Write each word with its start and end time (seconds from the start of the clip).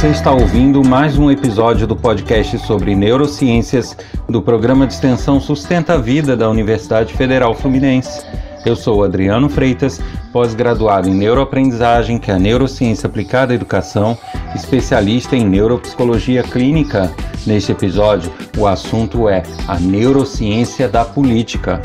Você 0.00 0.08
está 0.08 0.32
ouvindo 0.32 0.82
mais 0.82 1.18
um 1.18 1.30
episódio 1.30 1.86
do 1.86 1.94
podcast 1.94 2.58
sobre 2.60 2.94
neurociências 2.94 3.94
do 4.26 4.40
programa 4.40 4.86
de 4.86 4.94
extensão 4.94 5.38
Sustenta 5.38 5.92
a 5.92 5.98
Vida 5.98 6.34
da 6.34 6.48
Universidade 6.48 7.12
Federal 7.12 7.54
Fluminense. 7.54 8.24
Eu 8.64 8.74
sou 8.74 9.04
Adriano 9.04 9.50
Freitas, 9.50 10.00
pós-graduado 10.32 11.06
em 11.06 11.14
neuroaprendizagem, 11.14 12.18
que 12.18 12.30
é 12.30 12.34
a 12.34 12.38
neurociência 12.38 13.08
aplicada 13.08 13.52
à 13.52 13.54
educação, 13.54 14.16
especialista 14.54 15.36
em 15.36 15.46
neuropsicologia 15.46 16.42
clínica. 16.44 17.12
Neste 17.46 17.72
episódio, 17.72 18.32
o 18.56 18.66
assunto 18.66 19.28
é 19.28 19.42
a 19.68 19.78
neurociência 19.78 20.88
da 20.88 21.04
política. 21.04 21.78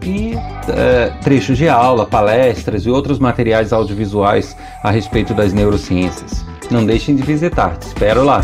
e 0.04 0.34
é, 0.68 1.10
trechos 1.22 1.58
de 1.58 1.68
aula, 1.68 2.06
palestras 2.06 2.84
e 2.84 2.90
outros 2.90 3.18
materiais 3.18 3.72
audiovisuais 3.72 4.56
a 4.82 4.90
respeito 4.90 5.34
das 5.34 5.52
neurociências. 5.52 6.44
Não 6.70 6.84
deixem 6.84 7.16
de 7.16 7.22
visitar, 7.22 7.76
te 7.76 7.88
espero 7.88 8.24
lá! 8.24 8.42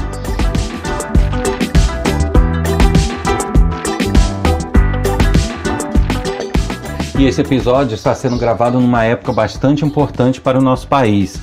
E 7.17 7.27
esse 7.27 7.41
episódio 7.41 7.95
está 7.95 8.13
sendo 8.13 8.37
gravado 8.37 8.81
numa 8.81 9.05
época 9.05 9.33
bastante 9.33 9.85
importante 9.85 10.41
para 10.41 10.59
o 10.59 10.63
nosso 10.63 10.89
país 10.89 11.41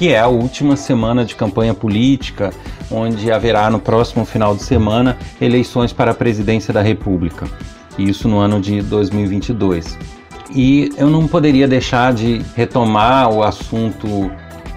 que 0.00 0.08
é 0.08 0.18
a 0.18 0.28
última 0.28 0.76
semana 0.76 1.26
de 1.26 1.36
campanha 1.36 1.74
política, 1.74 2.54
onde 2.90 3.30
haverá 3.30 3.68
no 3.68 3.78
próximo 3.78 4.24
final 4.24 4.56
de 4.56 4.62
semana 4.62 5.18
eleições 5.38 5.92
para 5.92 6.12
a 6.12 6.14
presidência 6.14 6.72
da 6.72 6.80
República. 6.80 7.46
Isso 7.98 8.26
no 8.26 8.38
ano 8.38 8.58
de 8.62 8.80
2022. 8.80 9.98
E 10.54 10.90
eu 10.96 11.10
não 11.10 11.28
poderia 11.28 11.68
deixar 11.68 12.14
de 12.14 12.40
retomar 12.56 13.30
o 13.30 13.42
assunto 13.42 14.30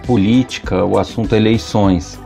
política, 0.05 0.83
o 0.83 0.99
assunto 0.99 1.33
eleições. 1.33 2.19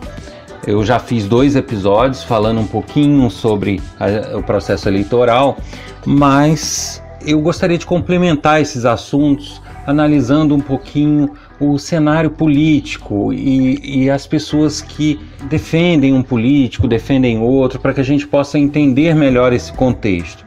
Eu 0.66 0.84
já 0.84 0.98
fiz 0.98 1.28
dois 1.28 1.56
episódios 1.56 2.24
falando 2.24 2.62
um 2.62 2.68
pouquinho 2.68 3.30
sobre 3.30 3.80
a, 4.00 4.40
o 4.40 4.42
processo 4.42 4.90
eleitoral, 4.90 5.60
mas 6.04 7.00
eu 7.24 7.40
gostaria 7.42 7.78
de 7.78 7.86
complementar 7.86 8.60
esses 8.60 8.86
assuntos 8.86 9.62
analisando 9.88 10.54
um 10.54 10.60
pouquinho 10.60 11.32
o 11.60 11.78
cenário 11.80 12.30
político 12.30 13.34
e, 13.34 14.04
e, 14.04 14.10
as 14.10 14.28
pessoas 14.28 14.82
que 14.82 15.20
defendem 15.50 16.14
um 16.14 16.22
político, 16.22 16.88
defendem 16.88 17.40
outro, 17.40 17.80
para 17.80 17.94
que 17.94 18.02
a 18.02 18.04
gente 18.04 18.28
possa 18.28 18.60
entender 18.60 19.16
melhor 19.16 19.52
esse 19.54 19.74
contexto. 19.74 20.46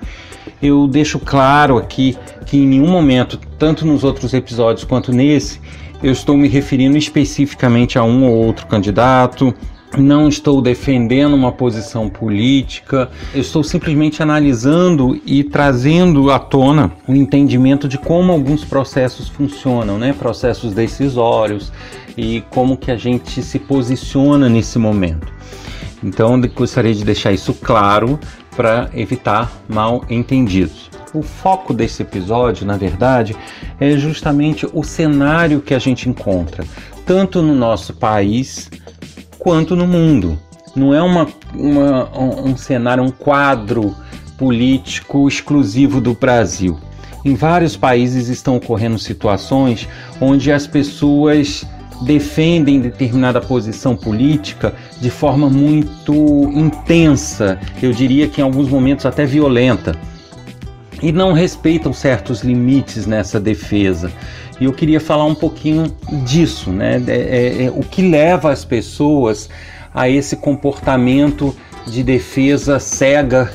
Eu 0.62 0.87
deixo 0.87 1.19
claro 1.19 1.78
aqui 1.78 2.16
que 2.47 2.59
em 2.59 2.66
nenhum 2.66 2.88
momento, 2.88 3.38
tanto 3.59 3.87
nos 3.87 4.04
outros 4.04 4.34
episódios 4.34 4.84
quanto 4.84 5.12
nesse, 5.12 5.60
eu 6.03 6.12
estou 6.12 6.37
me 6.37 6.49
referindo 6.49 6.97
especificamente 6.97 7.99
a 7.99 8.04
um 8.04 8.25
ou 8.25 8.47
outro 8.47 8.66
candidato, 8.66 9.54
não 9.99 10.28
estou 10.28 10.62
defendendo 10.62 11.34
uma 11.34 11.53
posição 11.53 12.09
política, 12.09 13.11
eu 13.34 13.41
estou 13.41 13.62
simplesmente 13.65 14.23
analisando 14.23 15.21
e 15.27 15.43
trazendo 15.43 16.31
à 16.31 16.39
tona 16.39 16.93
o 17.09 17.15
entendimento 17.15 17.89
de 17.89 17.99
como 17.99 18.33
alguns 18.33 18.65
processos 18.65 19.29
funcionam, 19.29 19.99
né? 19.99 20.12
processos 20.12 20.73
decisórios 20.73 21.73
e 22.17 22.43
como 22.50 22.77
que 22.77 22.91
a 22.91 22.97
gente 22.97 23.43
se 23.43 23.59
posiciona 23.59 24.49
nesse 24.49 24.79
momento. 24.79 25.33
Então, 26.03 26.41
gostaria 26.41 26.95
de 26.95 27.05
deixar 27.05 27.33
isso 27.33 27.53
claro 27.53 28.19
para 28.56 28.91
evitar 28.95 29.53
mal 29.69 30.05
entendidos. 30.09 30.91
O 31.12 31.23
foco 31.23 31.75
desse 31.75 32.03
episódio, 32.03 32.65
na 32.65 32.77
verdade, 32.77 33.37
é 33.81 33.97
justamente 33.97 34.67
o 34.73 34.83
cenário 34.83 35.61
que 35.61 35.75
a 35.75 35.79
gente 35.79 36.09
encontra, 36.09 36.65
tanto 37.05 37.43
no 37.43 37.55
nosso 37.55 37.93
país 37.95 38.71
quanto 39.41 39.75
no 39.75 39.87
mundo. 39.87 40.39
Não 40.77 40.95
é 40.95 41.03
uma, 41.03 41.27
uma, 41.53 42.09
um 42.19 42.56
cenário, 42.56 43.03
um 43.03 43.11
quadro 43.11 43.97
político 44.39 45.27
exclusivo 45.27 46.01
do 46.01 46.15
Brasil. 46.15 46.78
Em 47.25 47.34
vários 47.34 47.77
países 47.77 48.29
estão 48.29 48.56
ocorrendo 48.56 48.99
situações 48.99 49.89
onde 50.21 50.53
as 50.53 50.67
pessoas 50.67 51.67
defendem 52.03 52.81
determinada 52.81 53.41
posição 53.41 53.95
política 53.95 54.75
de 55.00 55.11
forma 55.11 55.50
muito 55.50 56.15
intensa, 56.55 57.59
eu 57.83 57.93
diria 57.93 58.27
que 58.27 58.41
em 58.41 58.45
alguns 58.45 58.69
momentos 58.71 59.05
até 59.05 59.27
violenta, 59.27 59.95
e 61.03 61.12
não 61.12 61.33
respeitam 61.33 61.93
certos 61.93 62.43
limites 62.43 63.06
nessa 63.06 63.41
defesa. 63.41 64.12
E 64.61 64.65
eu 64.65 64.72
queria 64.72 65.00
falar 65.00 65.25
um 65.25 65.34
pouquinho 65.34 65.94
disso, 66.25 66.71
né? 66.71 67.03
É, 67.06 67.12
é, 67.12 67.65
é, 67.65 67.71
o 67.71 67.81
que 67.81 68.03
leva 68.03 68.53
as 68.53 68.65
pessoas 68.65 69.49
a 69.94 70.09
esse 70.09 70.37
comportamento 70.37 71.56
de 71.87 72.03
defesa 72.03 72.78
cega 72.78 73.50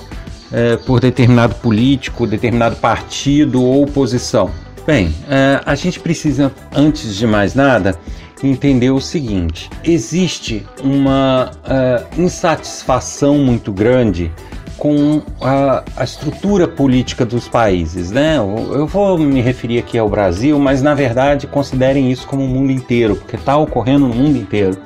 é, 0.52 0.78
por 0.78 1.00
determinado 1.00 1.56
político, 1.56 2.26
determinado 2.26 2.76
partido 2.78 3.64
ou 3.64 3.86
posição. 3.86 4.50
Bem, 4.86 5.14
é, 5.30 5.62
a 5.66 5.76
gente 5.76 6.00
precisa, 6.00 6.52
antes 6.76 7.16
de 7.16 7.26
mais 7.26 7.56
nada, 7.56 7.98
entender 8.44 8.92
o 8.92 9.00
seguinte: 9.00 9.70
existe 9.84 10.66
uma 10.84 11.52
é, 11.66 12.04
insatisfação 12.18 13.38
muito 13.38 13.72
grande 13.72 14.32
com 14.78 15.22
a, 15.42 15.84
a, 15.96 16.04
estrutura 16.04 16.68
política 16.68 17.26
dos 17.26 17.48
países, 17.48 18.12
né? 18.12 18.38
Eu, 18.38 18.86
vou 18.88 19.18
me 19.18 19.42
referir 19.42 19.80
aqui 19.80 19.98
ao 19.98 20.10
Brasil, 20.10 20.60
mas 20.60 20.82
na 20.82 20.94
verdade 20.94 21.48
considerem 21.48 22.12
isso 22.12 22.28
como 22.28 22.44
o 22.44 22.48
mundo 22.48 22.72
inteiro, 22.72 23.16
porque 23.16 23.36
está 23.36 23.56
ocorrendo 23.58 24.08
no 24.08 24.14
mundo 24.14 24.38
inteiro. 24.38 24.78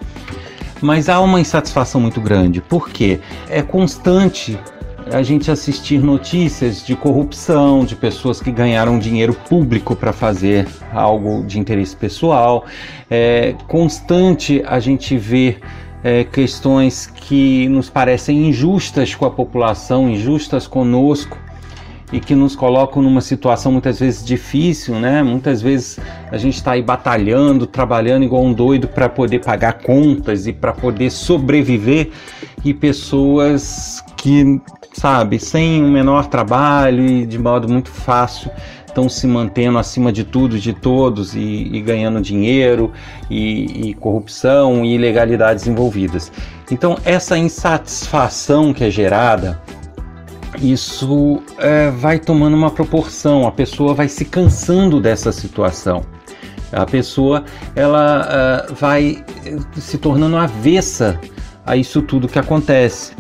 Mas 0.82 1.10
há 1.10 1.20
uma 1.20 1.42
insatisfação 1.42 2.00
muito 2.00 2.22
grande, 2.22 2.62
porque 2.62 3.20
é 3.50 3.62
constante 3.62 4.58
a 5.12 5.24
gente 5.24 5.50
assistir 5.50 6.00
notícias 6.00 6.86
de 6.86 6.96
corrupção, 6.96 7.84
de 7.84 7.96
pessoas 7.96 8.40
que 8.40 8.52
ganharam 8.52 9.00
dinheiro 9.00 9.34
público 9.34 9.96
para 9.96 10.14
fazer 10.14 10.68
algo 10.94 11.44
de 11.44 11.60
interesse 11.60 11.96
pessoal. 11.96 12.66
É 13.10 13.56
constante 13.68 14.64
a 14.66 14.80
gente 14.80 15.18
ver 15.18 15.60
é, 16.04 16.24
questões 16.24 17.08
que 17.29 17.69
nos 17.69 17.91
parecem 17.91 18.47
injustas 18.47 19.13
com 19.13 19.23
a 19.23 19.29
população, 19.29 20.09
injustas 20.09 20.66
conosco 20.66 21.37
e 22.11 22.20
que 22.20 22.34
nos 22.34 22.55
colocam 22.55 23.03
numa 23.03 23.22
situação 23.22 23.72
muitas 23.72 23.99
vezes 23.99 24.26
difícil, 24.26 24.96
né? 24.96 25.22
Muitas 25.22 25.61
vezes 25.61 25.99
a 26.31 26.40
gente 26.40 26.55
está 26.55 26.72
aí 26.72 26.81
batalhando, 26.81 27.67
trabalhando 27.67 28.23
igual 28.23 28.43
um 28.43 28.52
doido 28.52 28.87
para 28.87 29.08
poder 29.08 29.46
pagar 29.46 29.73
contas 29.73 30.47
e 30.47 30.53
para 30.53 30.73
poder 30.73 31.11
sobreviver 31.11 32.09
e 32.66 32.73
pessoas 32.73 34.03
que, 34.17 34.59
sabe, 34.93 35.37
sem 35.37 35.84
o 35.84 35.87
menor 35.87 36.25
trabalho 36.29 37.05
e 37.05 37.28
de 37.28 37.37
modo 37.37 37.70
muito 37.70 37.91
fácil 37.91 38.49
estão 38.87 39.08
se 39.08 39.28
mantendo 39.28 39.78
acima 39.78 40.11
de 40.11 40.23
tudo, 40.23 40.58
de 40.58 40.73
todos 40.73 41.35
e, 41.35 41.40
e 41.40 41.79
ganhando 41.79 42.20
dinheiro 42.20 42.91
e, 43.29 43.90
e 43.90 43.93
corrupção 43.93 44.84
e 44.84 44.96
ilegalidades 44.96 45.67
envolvidas. 45.67 46.32
Então, 46.72 46.98
essa 47.04 47.38
insatisfação 47.38 48.74
que 48.74 48.84
é 48.84 48.92
gerada, 48.92 49.62
isso 50.62 51.42
é, 51.58 51.90
vai 51.90 52.20
tomando 52.20 52.56
uma 52.56 52.70
proporção, 52.70 53.48
a 53.48 53.52
pessoa 53.52 53.94
vai 53.94 54.08
se 54.08 54.26
cansando 54.26 55.00
dessa 55.02 55.32
situação. 55.32 56.04
A 56.72 56.86
pessoa 56.86 57.44
ela 57.76 58.68
uh, 58.70 58.76
vai 58.76 59.24
se 59.76 59.98
tornando 59.98 60.38
avessa 60.38 61.20
a 61.66 61.76
isso 61.76 62.02
tudo 62.02 62.28
que 62.28 62.38
acontece. 62.38 63.14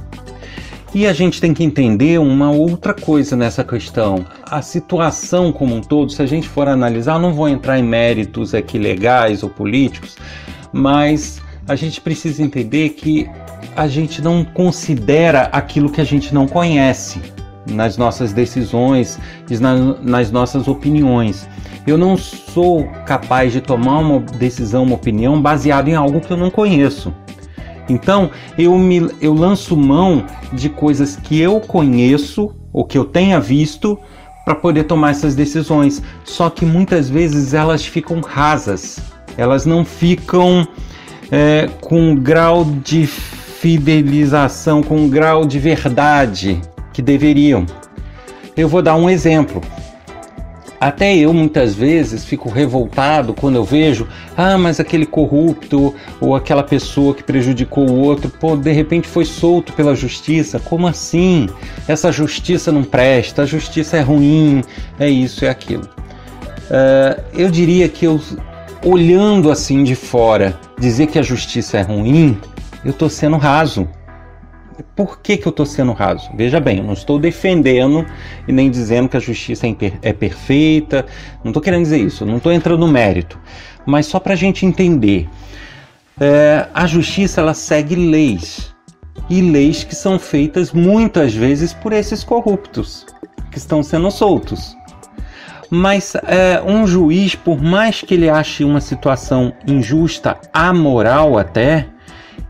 E 0.93 1.05
a 1.05 1.13
gente 1.13 1.39
tem 1.39 1.53
que 1.53 1.63
entender 1.63 2.19
uma 2.19 2.49
outra 2.49 2.93
coisa 2.93 3.35
nessa 3.35 3.63
questão. 3.63 4.25
A 4.43 4.61
situação 4.61 5.51
como 5.51 5.75
um 5.75 5.81
todo, 5.81 6.11
se 6.11 6.21
a 6.21 6.25
gente 6.25 6.49
for 6.49 6.67
analisar, 6.67 7.19
não 7.19 7.33
vou 7.33 7.47
entrar 7.47 7.77
em 7.79 7.83
méritos 7.83 8.55
aqui 8.55 8.79
legais 8.79 9.43
ou 9.43 9.49
políticos, 9.49 10.17
mas 10.73 11.41
a 11.69 11.75
gente 11.75 12.01
precisa 12.01 12.41
entender 12.41 12.89
que 12.89 13.29
a 13.75 13.87
gente 13.87 14.23
não 14.23 14.43
considera 14.43 15.43
aquilo 15.51 15.91
que 15.91 16.01
a 16.01 16.03
gente 16.03 16.33
não 16.33 16.47
conhece. 16.47 17.21
nas 17.69 17.97
nossas 17.97 18.33
decisões 18.33 19.19
e 19.47 19.55
nas 20.01 20.31
nossas 20.31 20.67
opiniões. 20.67 21.47
Eu 21.85 21.99
não 21.99 22.17
sou 22.17 22.87
capaz 23.05 23.53
de 23.53 23.61
tomar 23.61 23.99
uma 23.99 24.19
decisão, 24.19 24.81
uma 24.83 24.95
opinião 24.95 25.39
baseada 25.39 25.87
em 25.87 25.93
algo 25.93 26.19
que 26.19 26.31
eu 26.31 26.37
não 26.37 26.49
conheço. 26.49 27.13
Então, 27.87 28.31
eu, 28.57 28.75
me, 28.75 29.11
eu 29.21 29.35
lanço 29.35 29.77
mão 29.77 30.25
de 30.51 30.67
coisas 30.67 31.15
que 31.15 31.39
eu 31.39 31.59
conheço 31.59 32.55
ou 32.73 32.85
que 32.85 32.97
eu 32.97 33.05
tenha 33.05 33.39
visto 33.39 33.99
para 34.43 34.55
poder 34.55 34.85
tomar 34.85 35.11
essas 35.11 35.35
decisões. 35.35 36.01
Só 36.23 36.49
que 36.49 36.65
muitas 36.65 37.07
vezes 37.07 37.53
elas 37.53 37.85
ficam 37.85 38.19
rasas, 38.21 38.99
elas 39.37 39.63
não 39.63 39.85
ficam 39.85 40.67
é, 41.31 41.69
com 41.81 42.11
um 42.11 42.15
grau 42.15 42.65
de 42.65 43.05
fidelização, 43.07 44.81
com 44.81 44.97
um 44.97 45.09
grau 45.09 45.45
de 45.45 45.59
verdade 45.59 46.61
que 46.93 47.01
deveriam. 47.01 47.65
Eu 48.55 48.67
vou 48.67 48.81
dar 48.81 48.95
um 48.95 49.09
exemplo. 49.09 49.61
Até 50.79 51.13
eu 51.13 51.33
muitas 51.33 51.75
vezes 51.75 52.23
fico 52.23 52.47
revoltado 52.47 53.33
quando 53.33 53.57
eu 53.57 53.65
vejo, 53.65 54.07
ah, 54.37 54.57
mas 54.57 54.79
aquele 54.79 55.05
corrupto 55.05 55.93
ou 56.21 56.35
aquela 56.35 56.63
pessoa 56.63 57.13
que 57.13 57.21
prejudicou 57.21 57.89
o 57.89 57.99
outro, 57.99 58.29
pô, 58.29 58.55
de 58.55 58.71
repente 58.71 59.05
foi 59.05 59.25
solto 59.25 59.73
pela 59.73 59.93
justiça. 59.93 60.57
Como 60.57 60.87
assim? 60.87 61.49
Essa 61.85 62.13
justiça 62.13 62.71
não 62.71 62.83
presta, 62.83 63.41
a 63.41 63.45
justiça 63.45 63.97
é 63.97 64.01
ruim, 64.01 64.61
é 64.97 65.09
isso, 65.09 65.43
é 65.43 65.49
aquilo. 65.49 65.83
Uh, 65.83 67.21
eu 67.33 67.49
diria 67.49 67.89
que 67.89 68.05
eu, 68.05 68.21
olhando 68.83 69.51
assim 69.51 69.83
de 69.83 69.95
fora, 69.95 70.59
dizer 70.79 71.07
que 71.07 71.19
a 71.19 71.23
justiça 71.23 71.77
é 71.77 71.81
ruim, 71.81 72.39
eu 72.83 72.91
estou 72.91 73.09
sendo 73.09 73.37
raso 73.37 73.87
por 74.95 75.19
que, 75.19 75.37
que 75.37 75.47
eu 75.47 75.51
estou 75.51 75.65
sendo 75.65 75.91
raso? 75.91 76.29
Veja 76.35 76.59
bem, 76.59 76.77
eu 76.77 76.83
não 76.83 76.93
estou 76.93 77.19
defendendo 77.19 78.05
e 78.47 78.51
nem 78.51 78.69
dizendo 78.69 79.09
que 79.09 79.17
a 79.17 79.19
justiça 79.19 79.67
é, 79.67 79.75
é 80.01 80.13
perfeita, 80.13 81.05
não 81.43 81.51
estou 81.51 81.61
querendo 81.61 81.83
dizer 81.83 81.99
isso, 81.99 82.25
não 82.25 82.37
estou 82.37 82.51
entrando 82.51 82.79
no 82.79 82.87
mérito, 82.87 83.39
mas 83.85 84.05
só 84.05 84.19
para 84.19 84.33
a 84.33 84.37
gente 84.37 84.65
entender. 84.65 85.27
É, 86.19 86.67
a 86.73 86.85
justiça 86.85 87.39
ela 87.39 87.53
segue 87.53 87.95
leis 87.95 88.73
e 89.29 89.41
leis 89.41 89.83
que 89.83 89.95
são 89.95 90.19
feitas 90.19 90.73
muitas 90.73 91.33
vezes 91.33 91.73
por 91.73 91.93
esses 91.93 92.23
corruptos 92.23 93.05
que 93.51 93.57
estão 93.57 93.81
sendo 93.81 94.11
soltos. 94.11 94.75
Mas 95.69 96.15
é, 96.15 96.61
um 96.65 96.87
juiz, 96.87 97.35
por 97.35 97.61
mais 97.61 98.01
que 98.01 98.15
ele 98.15 98.29
ache 98.29 98.63
uma 98.63 98.81
situação 98.81 99.53
injusta, 99.67 100.37
amoral 100.51 101.37
até, 101.37 101.85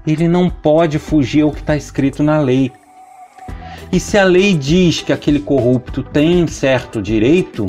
ele 0.07 0.27
não 0.27 0.49
pode 0.49 0.97
fugir 0.97 1.41
ao 1.41 1.51
que 1.51 1.59
está 1.59 1.75
escrito 1.75 2.23
na 2.23 2.39
lei. 2.39 2.71
E 3.91 3.99
se 3.99 4.17
a 4.17 4.23
lei 4.23 4.53
diz 4.53 5.01
que 5.01 5.11
aquele 5.11 5.39
corrupto 5.39 6.03
tem 6.03 6.47
certo 6.47 7.01
direito, 7.01 7.65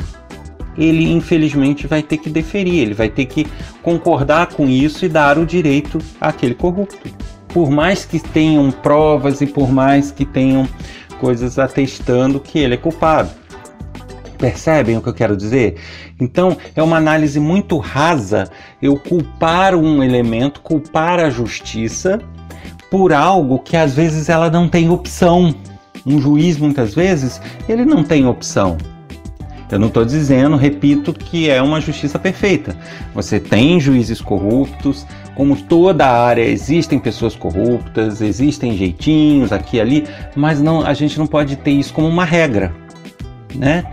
ele 0.77 1.11
infelizmente 1.11 1.87
vai 1.87 2.01
ter 2.01 2.17
que 2.17 2.29
deferir, 2.29 2.81
ele 2.81 2.93
vai 2.93 3.09
ter 3.09 3.25
que 3.25 3.45
concordar 3.81 4.47
com 4.47 4.67
isso 4.67 5.03
e 5.05 5.09
dar 5.09 5.37
o 5.37 5.45
direito 5.45 5.97
àquele 6.19 6.53
corrupto. 6.53 7.09
Por 7.49 7.69
mais 7.69 8.05
que 8.05 8.19
tenham 8.19 8.71
provas 8.71 9.41
e 9.41 9.47
por 9.47 9.69
mais 9.69 10.11
que 10.11 10.23
tenham 10.23 10.67
coisas 11.19 11.59
atestando 11.59 12.39
que 12.39 12.59
ele 12.59 12.75
é 12.75 12.77
culpado. 12.77 13.40
Percebem 14.41 14.97
o 14.97 15.01
que 15.01 15.07
eu 15.07 15.13
quero 15.13 15.37
dizer? 15.37 15.75
Então, 16.19 16.57
é 16.75 16.81
uma 16.81 16.97
análise 16.97 17.39
muito 17.39 17.77
rasa 17.77 18.49
eu 18.81 18.97
culpar 18.97 19.75
um 19.75 20.03
elemento, 20.03 20.61
culpar 20.61 21.19
a 21.19 21.29
justiça 21.29 22.19
por 22.89 23.13
algo 23.13 23.59
que 23.59 23.77
às 23.77 23.93
vezes 23.93 24.29
ela 24.29 24.49
não 24.49 24.67
tem 24.67 24.89
opção. 24.89 25.53
Um 26.03 26.19
juiz, 26.19 26.57
muitas 26.57 26.95
vezes, 26.95 27.39
ele 27.69 27.85
não 27.85 28.03
tem 28.03 28.25
opção. 28.25 28.77
Eu 29.71 29.77
não 29.77 29.87
estou 29.87 30.03
dizendo, 30.03 30.57
repito, 30.57 31.13
que 31.13 31.47
é 31.47 31.61
uma 31.61 31.79
justiça 31.79 32.17
perfeita. 32.17 32.75
Você 33.13 33.39
tem 33.39 33.79
juízes 33.79 34.19
corruptos, 34.19 35.05
como 35.35 35.55
toda 35.55 36.05
área 36.07 36.41
existem 36.41 36.97
pessoas 36.99 37.35
corruptas, 37.35 38.21
existem 38.21 38.75
jeitinhos 38.75 39.51
aqui 39.51 39.77
e 39.77 39.81
ali, 39.81 40.07
mas 40.35 40.59
não, 40.59 40.85
a 40.85 40.93
gente 40.95 41.17
não 41.17 41.27
pode 41.27 41.55
ter 41.55 41.71
isso 41.71 41.93
como 41.93 42.07
uma 42.07 42.25
regra, 42.25 42.73
né? 43.55 43.85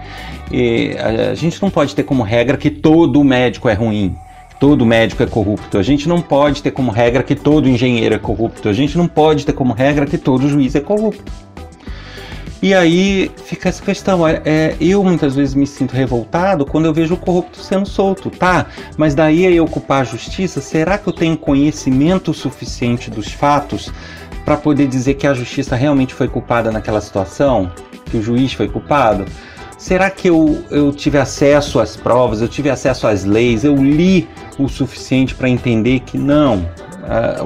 E 0.51 0.97
a, 0.99 1.31
a 1.31 1.35
gente 1.35 1.61
não 1.61 1.71
pode 1.71 1.95
ter 1.95 2.03
como 2.03 2.23
regra 2.23 2.57
que 2.57 2.71
todo 2.71 3.23
médico 3.23 3.69
é 3.69 3.75
ruim, 3.75 4.15
todo 4.59 4.87
médico 4.87 5.23
é 5.23 5.27
corrupto. 5.27 5.79
A 5.79 5.83
gente 5.83 6.09
não 6.09 6.21
pode 6.21 6.63
ter 6.63 6.71
como 6.71 6.91
regra 6.91 7.23
que 7.23 7.35
todo 7.35 7.69
engenheiro 7.69 8.15
é 8.15 8.19
corrupto. 8.19 8.69
A 8.69 8.73
gente 8.73 8.97
não 8.97 9.07
pode 9.07 9.45
ter 9.47 9.53
como 9.53 9.73
regra 9.73 10.07
que 10.07 10.19
todo 10.19 10.49
juiz 10.49 10.75
é 10.75 10.81
corrupto. 10.81 11.49
E 12.61 12.75
aí 12.75 13.31
fica 13.45 13.69
essa 13.69 13.83
questão. 13.83 14.27
É, 14.27 14.43
é, 14.45 14.77
eu 14.81 15.05
muitas 15.05 15.37
vezes 15.37 15.55
me 15.55 15.67
sinto 15.67 15.95
revoltado 15.95 16.67
quando 16.67 16.87
eu 16.87 16.93
vejo 16.93 17.15
o 17.15 17.17
corrupto 17.17 17.59
sendo 17.59 17.89
solto, 17.89 18.31
tá? 18.31 18.67
Mas 18.97 19.15
daí 19.15 19.45
eu 19.45 19.65
ocupar 19.65 20.03
a 20.03 20.05
justiça, 20.05 20.61
será 20.61 20.99
que 20.99 21.09
eu 21.09 21.13
tenho 21.13 21.37
conhecimento 21.37 22.35
suficiente 22.35 23.11
dos 23.11 23.31
fatos 23.31 23.93
para 24.45 24.57
poder 24.57 24.89
dizer 24.89 25.15
que 25.15 25.27
a 25.27 25.35
justiça 25.35 25.77
realmente 25.77 26.15
foi 26.15 26.27
culpada 26.27 26.73
naquela 26.73 27.01
situação? 27.01 27.71
Que 28.07 28.17
o 28.17 28.23
juiz 28.23 28.53
foi 28.53 28.69
culpado? 28.69 29.25
Será 29.79 30.11
que 30.11 30.29
eu, 30.29 30.65
eu 30.73 30.93
tive 30.93 31.19
acesso 31.19 31.79
às 31.79 31.97
provas, 31.97 32.43
eu 32.43 32.49
tive 32.49 32.69
acesso 32.69 33.07
às 33.07 33.25
leis, 33.25 33.63
eu 33.63 33.77
li 33.77 34.29
o 34.59 34.69
suficiente 34.69 35.37
para 35.37 35.49
entender 35.49 36.01
que 36.01 36.19
não, 36.19 36.69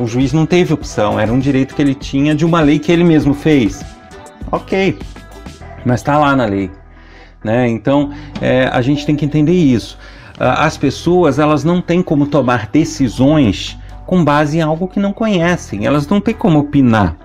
o 0.00 0.06
juiz 0.06 0.32
não 0.32 0.46
teve 0.46 0.72
opção, 0.72 1.20
era 1.20 1.30
um 1.30 1.38
direito 1.38 1.74
que 1.74 1.82
ele 1.82 1.94
tinha 1.94 2.34
de 2.34 2.46
uma 2.46 2.62
lei 2.62 2.78
que 2.78 2.90
ele 2.90 3.04
mesmo 3.04 3.34
fez? 3.34 3.84
Ok, 4.50 4.98
mas 5.84 6.00
está 6.00 6.18
lá 6.18 6.34
na 6.34 6.46
lei. 6.46 6.70
Né? 7.44 7.68
Então 7.68 8.10
é, 8.40 8.64
a 8.72 8.80
gente 8.80 9.04
tem 9.04 9.14
que 9.14 9.26
entender 9.26 9.52
isso. 9.52 9.98
As 10.38 10.78
pessoas 10.78 11.38
elas 11.38 11.62
não 11.62 11.82
têm 11.82 12.02
como 12.02 12.26
tomar 12.26 12.68
decisões 12.68 13.78
com 14.12 14.22
base 14.22 14.58
em 14.58 14.60
algo 14.60 14.88
que 14.88 15.00
não 15.00 15.10
conhecem, 15.10 15.86
elas 15.86 16.06
não 16.06 16.20
têm 16.20 16.34
como 16.34 16.58
opinar. 16.58 17.16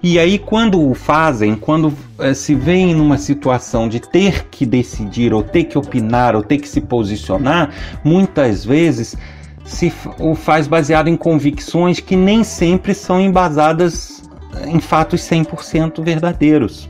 E 0.00 0.16
aí, 0.16 0.38
quando 0.38 0.80
o 0.80 0.94
fazem, 0.94 1.56
quando 1.56 1.92
eh, 2.20 2.34
se 2.34 2.54
veem 2.54 2.94
numa 2.94 3.18
situação 3.18 3.88
de 3.88 3.98
ter 3.98 4.46
que 4.48 4.64
decidir, 4.64 5.34
ou 5.34 5.42
ter 5.42 5.64
que 5.64 5.76
opinar, 5.76 6.36
ou 6.36 6.44
ter 6.44 6.58
que 6.58 6.68
se 6.68 6.80
posicionar, 6.80 7.70
muitas 8.04 8.64
vezes 8.64 9.16
se 9.64 9.92
o 10.20 10.36
faz 10.36 10.68
baseado 10.68 11.08
em 11.08 11.16
convicções 11.16 11.98
que 11.98 12.14
nem 12.14 12.44
sempre 12.44 12.94
são 12.94 13.20
embasadas 13.20 14.22
em 14.66 14.78
fatos 14.78 15.22
100% 15.22 16.00
verdadeiros 16.00 16.88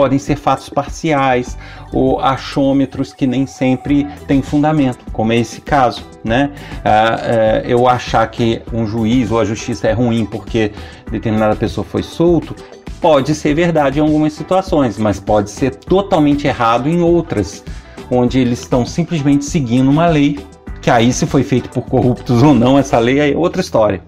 podem 0.00 0.18
ser 0.18 0.36
fatos 0.36 0.70
parciais 0.70 1.58
ou 1.92 2.20
achômetros 2.20 3.12
que 3.12 3.26
nem 3.26 3.46
sempre 3.46 4.06
têm 4.26 4.40
fundamento, 4.40 5.04
como 5.12 5.30
é 5.30 5.36
esse 5.36 5.60
caso, 5.60 6.06
né? 6.24 6.52
Ah, 6.82 7.20
é, 7.22 7.64
eu 7.66 7.86
achar 7.86 8.26
que 8.30 8.62
um 8.72 8.86
juiz 8.86 9.30
ou 9.30 9.38
a 9.38 9.44
justiça 9.44 9.88
é 9.88 9.92
ruim 9.92 10.24
porque 10.24 10.72
determinada 11.10 11.54
pessoa 11.54 11.84
foi 11.84 12.02
solto, 12.02 12.56
pode 12.98 13.34
ser 13.34 13.52
verdade 13.52 13.98
em 13.98 14.02
algumas 14.02 14.32
situações, 14.32 14.96
mas 14.96 15.20
pode 15.20 15.50
ser 15.50 15.74
totalmente 15.74 16.46
errado 16.46 16.88
em 16.88 17.02
outras, 17.02 17.62
onde 18.10 18.38
eles 18.38 18.60
estão 18.60 18.86
simplesmente 18.86 19.44
seguindo 19.44 19.90
uma 19.90 20.06
lei, 20.06 20.38
que 20.80 20.88
aí 20.88 21.12
se 21.12 21.26
foi 21.26 21.42
feito 21.42 21.68
por 21.68 21.82
corruptos 21.82 22.42
ou 22.42 22.54
não, 22.54 22.78
essa 22.78 22.98
lei 22.98 23.32
é 23.32 23.36
outra 23.36 23.60
história. 23.60 24.00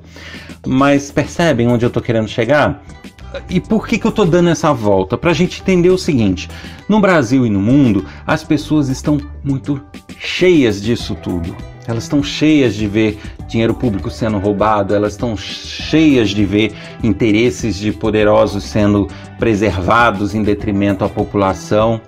Mas 0.67 1.13
percebem 1.13 1.69
onde 1.69 1.85
eu 1.85 1.89
estou 1.89 2.03
querendo 2.03 2.29
chegar? 2.29 2.83
E 3.49 3.61
por 3.61 3.87
que, 3.87 3.99
que 3.99 4.07
eu 4.07 4.11
estou 4.11 4.27
dando 4.27 4.51
essa 4.51 4.73
volta? 4.73 5.17
Para 5.17 5.31
a 5.31 5.35
gente 5.35 5.61
entender 5.61 5.91
o 5.91 5.99
seguinte: 5.99 6.49
no 6.89 7.01
Brasil 7.01 7.47
e 7.47 7.51
no 7.51 7.61
mundo, 7.61 8.05
as 8.27 8.45
pessoas 8.45 8.89
estão 8.89 9.21
muito 9.43 9.81
cheias 10.19 10.81
disso 10.81 11.15
tudo. 11.15 11.55
Elas 11.87 12.05
estão 12.05 12.23
cheias 12.23 12.75
de 12.75 12.87
ver 12.87 13.19
dinheiro 13.49 13.75
público 13.75 14.09
sendo 14.09 14.39
roubado, 14.39 14.95
elas 14.95 15.13
estão 15.13 15.37
cheias 15.37 16.31
de 16.31 16.45
ver 16.45 16.73
interesses 17.03 17.77
de 17.77 17.93
poderosos 17.93 18.63
sendo 18.65 19.09
preservados 19.39 20.35
em 20.35 20.43
detrimento 20.43 21.05
à 21.05 21.09
população. 21.09 22.01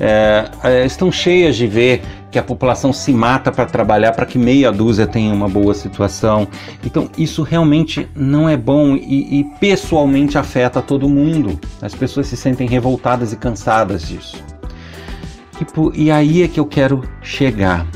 É, 0.00 0.50
é 0.64 0.84
estão 0.84 1.10
cheias 1.12 1.56
de 1.56 1.66
ver 1.66 2.02
que 2.36 2.40
a 2.40 2.42
população 2.42 2.92
se 2.92 3.14
mata 3.14 3.50
para 3.50 3.64
trabalhar 3.64 4.12
para 4.12 4.26
que 4.26 4.38
meia 4.38 4.70
dúzia 4.70 5.06
tenha 5.06 5.32
uma 5.32 5.48
boa 5.48 5.72
situação. 5.72 6.46
Então, 6.84 7.08
isso 7.16 7.42
realmente 7.42 8.06
não 8.14 8.46
é 8.46 8.58
bom 8.58 8.94
e, 8.94 9.40
e 9.40 9.44
pessoalmente 9.58 10.36
afeta 10.36 10.82
todo 10.82 11.08
mundo. 11.08 11.58
As 11.80 11.94
pessoas 11.94 12.26
se 12.26 12.36
sentem 12.36 12.68
revoltadas 12.68 13.32
e 13.32 13.38
cansadas 13.38 14.06
disso. 14.06 14.36
E, 15.94 16.02
e 16.02 16.10
aí 16.10 16.42
é 16.42 16.48
que 16.48 16.60
eu 16.60 16.66
quero 16.66 17.08
chegar 17.22 17.86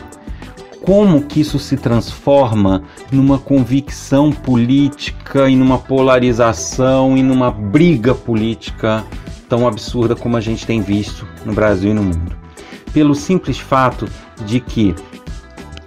como 0.81 1.21
que 1.21 1.43
isso 1.43 1.59
se 1.59 1.77
transforma 1.77 2.83
numa 3.13 3.39
convicção 3.39 4.33
política 4.33 5.51
e 5.51 5.55
numa 5.55 5.77
polarização 5.77 7.15
e 7.15 7.23
numa 7.23 7.51
briga 7.51 8.15
política 8.15 9.05
tão 9.51 9.69
absurda 9.69 10.17
como 10.17 10.39
a 10.39 10.41
gente 10.41 10.67
tem 10.67 10.81
visto 10.81 11.29
no 11.45 11.53
Brasil 11.53 11.91
e 11.91 11.95
no 11.95 12.05
mundo. 12.05 12.40
Pelo 12.93 13.15
simples 13.15 13.59
fato 13.59 14.09
de 14.45 14.61
que 14.61 14.95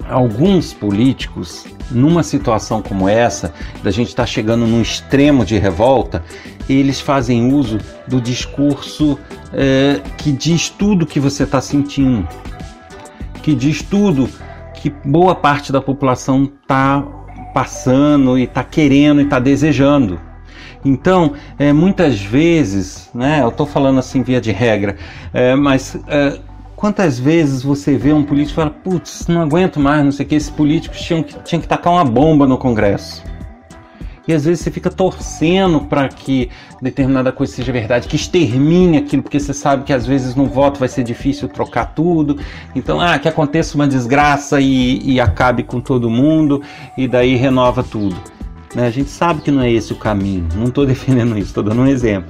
alguns 0.09 0.73
políticos 0.73 1.65
numa 1.91 2.23
situação 2.23 2.81
como 2.81 3.07
essa, 3.07 3.53
da 3.83 3.91
gente 3.91 4.09
estar 4.09 4.23
tá 4.23 4.27
chegando 4.27 4.65
num 4.65 4.81
extremo 4.81 5.45
de 5.45 5.57
revolta, 5.57 6.23
eles 6.67 6.99
fazem 6.99 7.53
uso 7.53 7.77
do 8.07 8.19
discurso 8.19 9.19
é, 9.53 10.01
que 10.17 10.31
diz 10.31 10.69
tudo 10.69 11.05
que 11.05 11.19
você 11.19 11.43
está 11.43 11.61
sentindo, 11.61 12.27
que 13.41 13.53
diz 13.53 13.81
tudo 13.81 14.29
que 14.73 14.89
boa 15.05 15.35
parte 15.35 15.71
da 15.71 15.81
população 15.81 16.43
está 16.43 17.03
passando 17.53 18.37
e 18.37 18.43
está 18.43 18.63
querendo 18.63 19.21
e 19.21 19.25
está 19.25 19.39
desejando. 19.39 20.19
Então, 20.83 21.33
é, 21.57 21.71
muitas 21.71 22.19
vezes, 22.19 23.09
né, 23.13 23.41
eu 23.41 23.49
estou 23.49 23.65
falando 23.65 23.99
assim 23.99 24.21
via 24.21 24.41
de 24.41 24.51
regra, 24.51 24.97
é, 25.33 25.55
mas 25.55 25.97
quantas 26.83 27.17
vezes 27.17 27.63
você 27.63 27.95
vê 27.95 28.11
um 28.11 28.23
político 28.23 28.51
e 28.51 28.55
fala, 28.55 28.69
putz, 28.69 29.25
não 29.29 29.41
aguento 29.41 29.79
mais, 29.79 30.03
não 30.03 30.11
sei 30.11 30.25
o 30.25 30.27
que, 30.27 30.35
esse 30.35 30.51
político 30.51 30.93
tinha 30.93 31.23
que, 31.23 31.41
tinha 31.41 31.61
que 31.61 31.65
tacar 31.65 31.93
uma 31.93 32.03
bomba 32.03 32.45
no 32.45 32.57
Congresso. 32.57 33.23
E 34.27 34.33
às 34.33 34.43
vezes 34.43 34.59
você 34.59 34.69
fica 34.69 34.89
torcendo 34.89 35.79
para 35.79 36.09
que 36.09 36.49
determinada 36.81 37.31
coisa 37.31 37.53
seja 37.53 37.71
verdade, 37.71 38.05
que 38.05 38.17
extermine 38.17 38.97
aquilo, 38.97 39.23
porque 39.23 39.39
você 39.39 39.53
sabe 39.53 39.85
que 39.85 39.93
às 39.93 40.05
vezes 40.05 40.35
no 40.35 40.45
voto 40.45 40.77
vai 40.77 40.89
ser 40.89 41.05
difícil 41.05 41.47
trocar 41.47 41.93
tudo. 41.95 42.37
Então, 42.75 42.99
ah, 42.99 43.17
que 43.17 43.29
aconteça 43.29 43.75
uma 43.75 43.87
desgraça 43.87 44.59
e, 44.59 44.99
e 45.09 45.21
acabe 45.21 45.63
com 45.63 45.79
todo 45.79 46.09
mundo, 46.09 46.61
e 46.97 47.07
daí 47.07 47.37
renova 47.37 47.81
tudo. 47.81 48.17
Né? 48.75 48.87
A 48.87 48.91
gente 48.91 49.09
sabe 49.09 49.41
que 49.41 49.51
não 49.51 49.61
é 49.61 49.71
esse 49.71 49.93
o 49.93 49.95
caminho, 49.95 50.49
não 50.53 50.65
estou 50.65 50.83
defendendo 50.85 51.37
isso, 51.37 51.47
estou 51.47 51.63
dando 51.63 51.81
um 51.81 51.87
exemplo. 51.87 52.29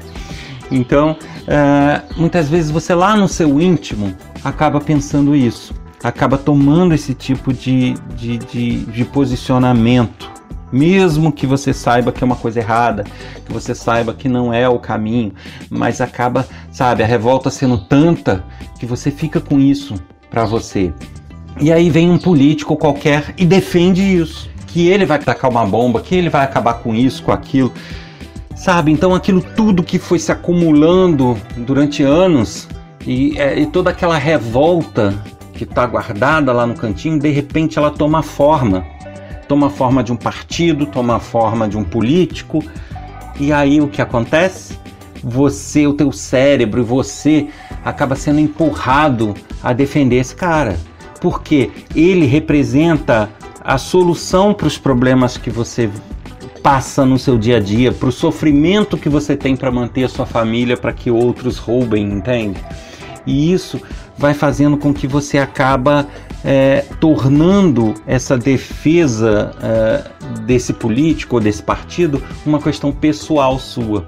Então, 0.74 1.15
uh, 1.42 2.20
muitas 2.20 2.50
vezes 2.50 2.72
você 2.72 2.94
lá 2.94 3.15
no 3.15 3.27
seu 3.27 3.62
íntimo 3.62 4.13
acaba 4.44 4.82
pensando 4.82 5.36
isso, 5.36 5.74
acaba 6.03 6.38
tomando 6.38 6.94
esse 6.94 7.13
tipo 7.13 7.53
de, 7.53 7.94
de, 8.15 8.38
de, 8.38 8.86
de 8.86 9.06
posicionamento 9.06 10.34
mesmo 10.74 11.32
que 11.32 11.46
você 11.46 11.72
saiba 11.72 12.12
que 12.12 12.24
é 12.24 12.25
uma 12.25 12.36
coisa 12.36 12.60
errada, 12.60 13.03
que 13.46 13.53
você 13.53 13.75
saiba 13.75 14.12
que 14.12 14.27
não 14.27 14.51
é 14.51 14.68
o 14.68 14.80
caminho, 14.80 15.32
mas 15.70 16.01
acaba, 16.01 16.48
sabe, 16.72 17.03
a 17.03 17.06
revolta 17.06 17.51
sendo 17.51 17.77
tanta 17.77 18.44
que 18.80 18.86
você 18.86 19.12
fica 19.12 19.39
com 19.39 19.60
isso 19.60 19.94
para 20.32 20.46
você. 20.46 20.92
E 21.62 21.72
aí 21.72 21.92
vem 21.92 22.10
um 22.10 22.18
político 22.18 22.75
qualquer 22.75 23.36
e 23.38 23.46
defende 23.46 24.01
isso, 24.01 24.50
que 24.65 24.88
ele 24.88 25.06
vai 25.06 25.20
tacar 25.20 25.51
uma 25.51 25.63
bomba, 25.63 26.01
que 26.01 26.15
ele 26.15 26.30
vai 26.30 26.44
acabar 26.44 26.74
com 26.75 26.96
isso, 26.96 27.22
com 27.22 27.32
aquilo. 27.32 27.72
Sabe? 28.56 28.92
Então 28.92 29.14
aquilo 29.14 29.42
tudo 29.42 29.84
que 29.84 30.00
foi 30.00 30.20
se 30.20 30.32
acumulando 30.32 31.38
durante 31.58 32.04
anos 32.04 32.68
e, 33.06 33.38
é, 33.38 33.60
e 33.60 33.66
toda 33.66 33.90
aquela 33.90 34.18
revolta 34.18 35.14
que 35.54 35.64
está 35.64 35.86
guardada 35.86 36.52
lá 36.54 36.66
no 36.66 36.74
cantinho, 36.74 37.20
de 37.20 37.30
repente 37.30 37.78
ela 37.78 37.92
toma 37.92 38.24
forma 38.24 38.86
toma 39.48 39.70
forma 39.70 40.04
de 40.04 40.12
um 40.12 40.16
partido, 40.16 40.86
toma 40.86 41.20
forma 41.20 41.68
de 41.68 41.78
um 41.78 41.84
político. 41.84 42.64
E 43.40 43.52
aí 43.52 43.80
o 43.82 43.88
que 43.88 44.02
acontece? 44.02 44.78
Você, 45.24 45.88
o 45.88 45.94
teu 45.94 46.12
cérebro 46.12 46.84
você 46.84 47.48
acaba 47.84 48.16
sendo 48.16 48.40
empurrado 48.40 49.34
a 49.62 49.72
defender 49.72 50.18
esse 50.18 50.36
cara. 50.36 50.78
Porque 51.22 51.72
ele 51.96 52.26
representa 52.26 53.30
a 53.64 53.78
solução 53.78 54.54
para 54.54 54.68
os 54.68 54.78
problemas 54.78 55.38
que 55.38 55.50
você 55.50 55.90
passa 56.63 57.05
no 57.05 57.20
seu 57.20 57.38
dia 57.38 57.58
a 57.58 57.60
dia, 57.60 57.91
para 57.91 58.08
o 58.08 58.12
sofrimento 58.12 58.98
que 58.98 59.10
você 59.10 59.36
tem 59.36 59.53
para 59.53 59.70
manter 59.70 60.05
a 60.05 60.10
sua 60.10 60.25
família, 60.25 60.77
para 60.77 60.93
que 60.93 61.12
outros 61.12 61.58
roubem, 61.58 62.05
entende? 62.05 62.63
E 63.25 63.51
isso 63.51 63.82
vai 64.17 64.34
fazendo 64.34 64.77
com 64.77 64.93
que 64.93 65.05
você 65.05 65.38
acaba 65.38 66.08
é, 66.43 66.86
tornando 67.01 67.93
essa 68.08 68.38
defesa 68.38 69.51
é, 69.62 70.39
desse 70.41 70.72
político 70.72 71.36
ou 71.36 71.41
desse 71.41 71.62
partido 71.62 72.24
uma 72.46 72.62
questão 72.62 72.91
pessoal 72.91 73.60
sua. 73.60 74.08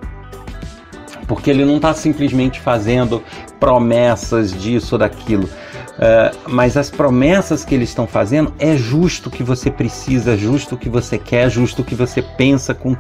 Porque 1.28 1.50
ele 1.50 1.66
não 1.66 1.78
está 1.78 1.94
simplesmente 1.94 2.62
fazendo 2.62 3.22
promessas 3.60 4.54
disso 4.54 4.96
ou 4.96 5.00
daquilo. 5.00 5.50
É, 5.98 6.32
mas 6.48 6.76
as 6.76 6.90
promessas 6.90 7.64
que 7.64 7.74
eles 7.74 7.90
estão 7.90 8.06
fazendo 8.06 8.54
é 8.60 8.76
justo 8.76 9.32
que 9.32 9.44
você 9.44 9.72
precisa, 9.72 10.36
justo 10.36 10.76
o 10.76 10.78
que 10.78 10.90
você 10.90 11.18
quer, 11.18 11.50
justo 11.50 11.82
o 11.82 11.86
que 11.86 11.96
você 11.96 12.22
pensa 12.22 12.74
com, 12.74 12.96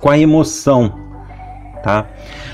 com 0.00 0.10
a 0.10 0.18
emoção 0.18 1.04
tá? 1.84 2.06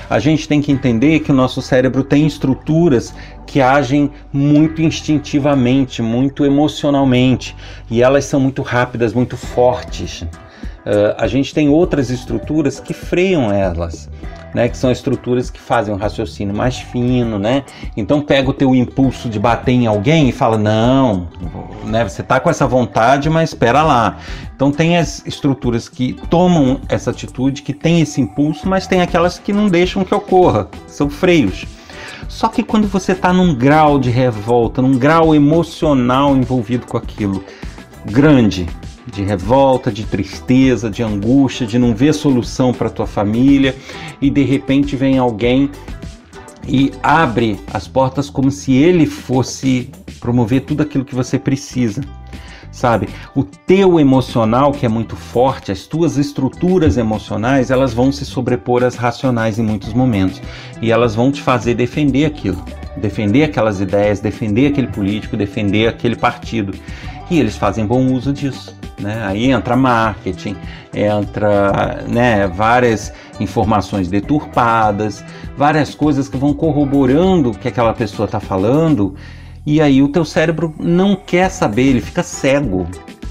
A 0.09 0.19
gente 0.19 0.45
tem 0.45 0.61
que 0.61 0.73
entender 0.73 1.21
que 1.21 1.31
o 1.31 1.33
nosso 1.33 1.61
cérebro 1.61 2.03
tem 2.03 2.27
estruturas 2.27 3.15
que 3.47 3.61
agem 3.61 4.11
muito 4.31 4.81
instintivamente, 4.81 6.01
muito 6.01 6.43
emocionalmente, 6.43 7.55
e 7.89 8.03
elas 8.03 8.25
são 8.25 8.41
muito 8.41 8.61
rápidas, 8.61 9.13
muito 9.13 9.37
fortes. 9.37 10.25
Uh, 10.85 11.13
a 11.17 11.27
gente 11.27 11.53
tem 11.53 11.69
outras 11.69 12.09
estruturas 12.09 12.79
que 12.79 12.93
freiam 12.93 13.51
elas 13.51 14.09
né, 14.53 14.67
que 14.67 14.77
são 14.77 14.91
estruturas 14.91 15.49
que 15.49 15.59
fazem 15.59 15.93
um 15.93 15.97
raciocínio 15.97 16.55
mais 16.55 16.77
fino, 16.77 17.39
né? 17.39 17.63
Então 17.95 18.21
pega 18.21 18.49
o 18.49 18.53
teu 18.53 18.75
impulso 18.75 19.29
de 19.29 19.39
bater 19.39 19.71
em 19.71 19.87
alguém 19.87 20.29
e 20.29 20.31
fala 20.31 20.57
não, 20.57 21.27
né? 21.85 22.03
Você 22.07 22.21
tá 22.21 22.39
com 22.39 22.49
essa 22.49 22.67
vontade, 22.67 23.29
mas 23.29 23.49
espera 23.49 23.81
lá. 23.81 24.17
Então 24.55 24.71
tem 24.71 24.97
as 24.97 25.25
estruturas 25.25 25.87
que 25.87 26.13
tomam 26.29 26.81
essa 26.89 27.11
atitude, 27.11 27.61
que 27.61 27.73
tem 27.73 28.01
esse 28.01 28.19
impulso, 28.19 28.67
mas 28.67 28.87
tem 28.87 29.01
aquelas 29.01 29.39
que 29.39 29.53
não 29.53 29.67
deixam 29.67 30.03
que 30.03 30.13
ocorra, 30.13 30.67
são 30.87 31.09
freios. 31.09 31.65
Só 32.27 32.47
que 32.47 32.63
quando 32.63 32.87
você 32.87 33.11
está 33.13 33.33
num 33.33 33.53
grau 33.53 33.99
de 33.99 34.09
revolta, 34.09 34.81
num 34.81 34.97
grau 34.97 35.33
emocional 35.35 36.35
envolvido 36.35 36.85
com 36.85 36.97
aquilo 36.97 37.43
grande, 38.05 38.67
de 39.07 39.23
revolta, 39.23 39.91
de 39.91 40.05
tristeza, 40.05 40.89
de 40.89 41.01
angústia, 41.01 41.65
de 41.65 41.79
não 41.79 41.95
ver 41.95 42.13
solução 42.13 42.73
para 42.73 42.89
tua 42.89 43.07
família 43.07 43.75
e 44.21 44.29
de 44.29 44.43
repente 44.43 44.95
vem 44.95 45.17
alguém 45.17 45.69
e 46.67 46.91
abre 47.01 47.59
as 47.73 47.87
portas 47.87 48.29
como 48.29 48.51
se 48.51 48.73
ele 48.73 49.05
fosse 49.05 49.89
promover 50.19 50.61
tudo 50.61 50.83
aquilo 50.83 51.05
que 51.05 51.15
você 51.15 51.39
precisa. 51.39 52.01
Sabe? 52.71 53.09
O 53.35 53.43
teu 53.43 53.99
emocional, 53.99 54.71
que 54.71 54.85
é 54.85 54.89
muito 54.89 55.15
forte, 55.15 55.73
as 55.73 55.85
tuas 55.85 56.15
estruturas 56.17 56.95
emocionais, 56.95 57.69
elas 57.69 57.93
vão 57.93 58.13
se 58.13 58.25
sobrepor 58.25 58.81
às 58.81 58.95
racionais 58.95 59.59
em 59.59 59.63
muitos 59.63 59.93
momentos. 59.93 60.41
E 60.81 60.89
elas 60.89 61.13
vão 61.13 61.33
te 61.33 61.41
fazer 61.41 61.73
defender 61.73 62.23
aquilo, 62.23 62.63
defender 62.95 63.43
aquelas 63.43 63.81
ideias, 63.81 64.21
defender 64.21 64.67
aquele 64.67 64.87
político, 64.87 65.35
defender 65.35 65.89
aquele 65.89 66.15
partido. 66.15 66.73
E 67.29 67.39
eles 67.39 67.57
fazem 67.57 67.85
bom 67.85 68.05
uso 68.13 68.31
disso. 68.31 68.80
Né? 69.01 69.23
Aí 69.25 69.51
entra 69.51 69.75
marketing, 69.75 70.55
entra 70.93 72.03
né, 72.07 72.47
várias 72.47 73.11
informações 73.39 74.07
deturpadas, 74.07 75.23
várias 75.57 75.95
coisas 75.95 76.29
que 76.29 76.37
vão 76.37 76.53
corroborando 76.53 77.49
o 77.49 77.57
que 77.57 77.67
aquela 77.67 77.93
pessoa 77.93 78.25
está 78.25 78.39
falando, 78.39 79.15
e 79.65 79.81
aí 79.81 80.01
o 80.01 80.07
teu 80.07 80.23
cérebro 80.23 80.73
não 80.79 81.15
quer 81.15 81.49
saber, 81.49 81.83
ele 81.83 82.01
fica 82.01 82.21
cego, 82.21 82.87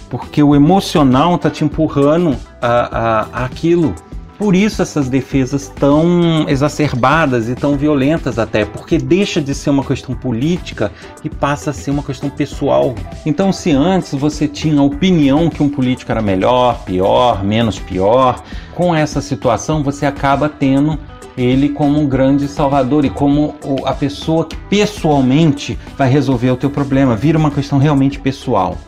porque 0.08 0.42
o 0.42 0.54
emocional 0.54 1.36
está 1.36 1.48
te 1.48 1.64
empurrando 1.64 2.36
a, 2.60 2.68
a, 2.68 3.20
a 3.32 3.44
aquilo. 3.44 3.94
Por 4.40 4.56
isso 4.56 4.80
essas 4.80 5.11
defesas 5.11 5.68
tão 5.68 6.49
exacerbadas 6.49 7.47
e 7.47 7.54
tão 7.54 7.76
violentas 7.76 8.38
até, 8.38 8.64
porque 8.64 8.97
deixa 8.97 9.38
de 9.38 9.54
ser 9.54 9.68
uma 9.68 9.85
questão 9.85 10.14
política 10.14 10.90
e 11.23 11.28
passa 11.28 11.68
a 11.68 11.73
ser 11.75 11.90
uma 11.90 12.02
questão 12.02 12.30
pessoal. 12.30 12.94
Então, 13.26 13.52
se 13.52 13.70
antes 13.70 14.14
você 14.14 14.49
tinha 14.49 14.80
a 14.80 14.82
opinião 14.82 15.50
que 15.50 15.62
um 15.62 15.68
político 15.68 16.11
era 16.11 16.23
melhor, 16.23 16.82
pior, 16.87 17.44
menos 17.44 17.78
pior, 17.78 18.42
com 18.75 18.94
essa 18.94 19.20
situação 19.20 19.82
você 19.82 20.06
acaba 20.06 20.49
tendo 20.49 20.99
ele 21.37 21.68
como 21.68 22.00
um 22.00 22.06
grande 22.06 22.49
salvador 22.49 23.04
e 23.04 23.11
como 23.11 23.56
a 23.85 23.92
pessoa 23.92 24.47
que 24.47 24.56
pessoalmente 24.56 25.78
vai 25.99 26.09
resolver 26.09 26.50
o 26.50 26.56
teu 26.56 26.70
problema, 26.70 27.14
vira 27.14 27.37
uma 27.37 27.50
questão 27.50 27.78
realmente 27.78 28.18
pessoal. 28.18 28.78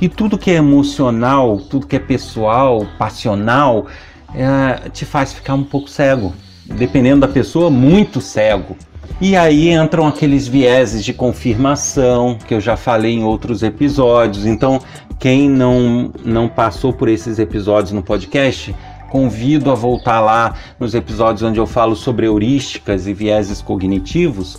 E 0.00 0.08
tudo 0.08 0.38
que 0.38 0.50
é 0.50 0.54
emocional, 0.54 1.58
tudo 1.58 1.86
que 1.86 1.94
é 1.94 1.98
pessoal, 1.98 2.86
passional, 2.98 3.86
é, 4.34 4.88
te 4.90 5.04
faz 5.04 5.32
ficar 5.32 5.54
um 5.54 5.64
pouco 5.64 5.88
cego. 5.88 6.32
Dependendo 6.64 7.22
da 7.22 7.28
pessoa, 7.28 7.68
muito 7.70 8.20
cego. 8.20 8.76
E 9.20 9.36
aí 9.36 9.70
entram 9.70 10.06
aqueles 10.06 10.48
vieses 10.48 11.04
de 11.04 11.12
confirmação 11.12 12.38
que 12.46 12.54
eu 12.54 12.60
já 12.60 12.76
falei 12.76 13.12
em 13.12 13.24
outros 13.24 13.62
episódios. 13.62 14.46
Então, 14.46 14.80
quem 15.18 15.48
não, 15.48 16.10
não 16.24 16.48
passou 16.48 16.92
por 16.92 17.08
esses 17.08 17.38
episódios 17.38 17.92
no 17.92 18.02
podcast, 18.02 18.74
convido 19.10 19.70
a 19.70 19.74
voltar 19.74 20.20
lá 20.20 20.54
nos 20.78 20.94
episódios 20.94 21.42
onde 21.42 21.58
eu 21.58 21.66
falo 21.66 21.94
sobre 21.94 22.26
heurísticas 22.26 23.06
e 23.06 23.12
vieses 23.12 23.60
cognitivos, 23.60 24.58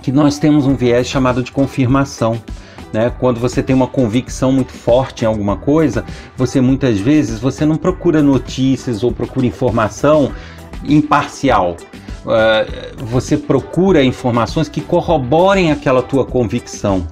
que 0.00 0.12
nós 0.12 0.38
temos 0.38 0.66
um 0.66 0.76
viés 0.76 1.08
chamado 1.08 1.42
de 1.42 1.50
confirmação. 1.50 2.40
Né? 2.92 3.12
Quando 3.18 3.38
você 3.38 3.62
tem 3.62 3.76
uma 3.76 3.86
convicção 3.86 4.50
muito 4.50 4.72
forte 4.72 5.24
em 5.24 5.26
alguma 5.26 5.56
coisa, 5.56 6.04
você 6.36 6.60
muitas 6.60 6.98
vezes 6.98 7.38
você 7.38 7.66
não 7.66 7.76
procura 7.76 8.22
notícias 8.22 9.02
ou 9.02 9.12
procura 9.12 9.46
informação 9.46 10.32
imparcial. 10.84 11.76
Uh, 12.24 13.04
você 13.04 13.36
procura 13.36 14.02
informações 14.02 14.68
que 14.68 14.80
corroborem 14.80 15.70
aquela 15.70 16.02
tua 16.02 16.24
convicção. 16.24 17.06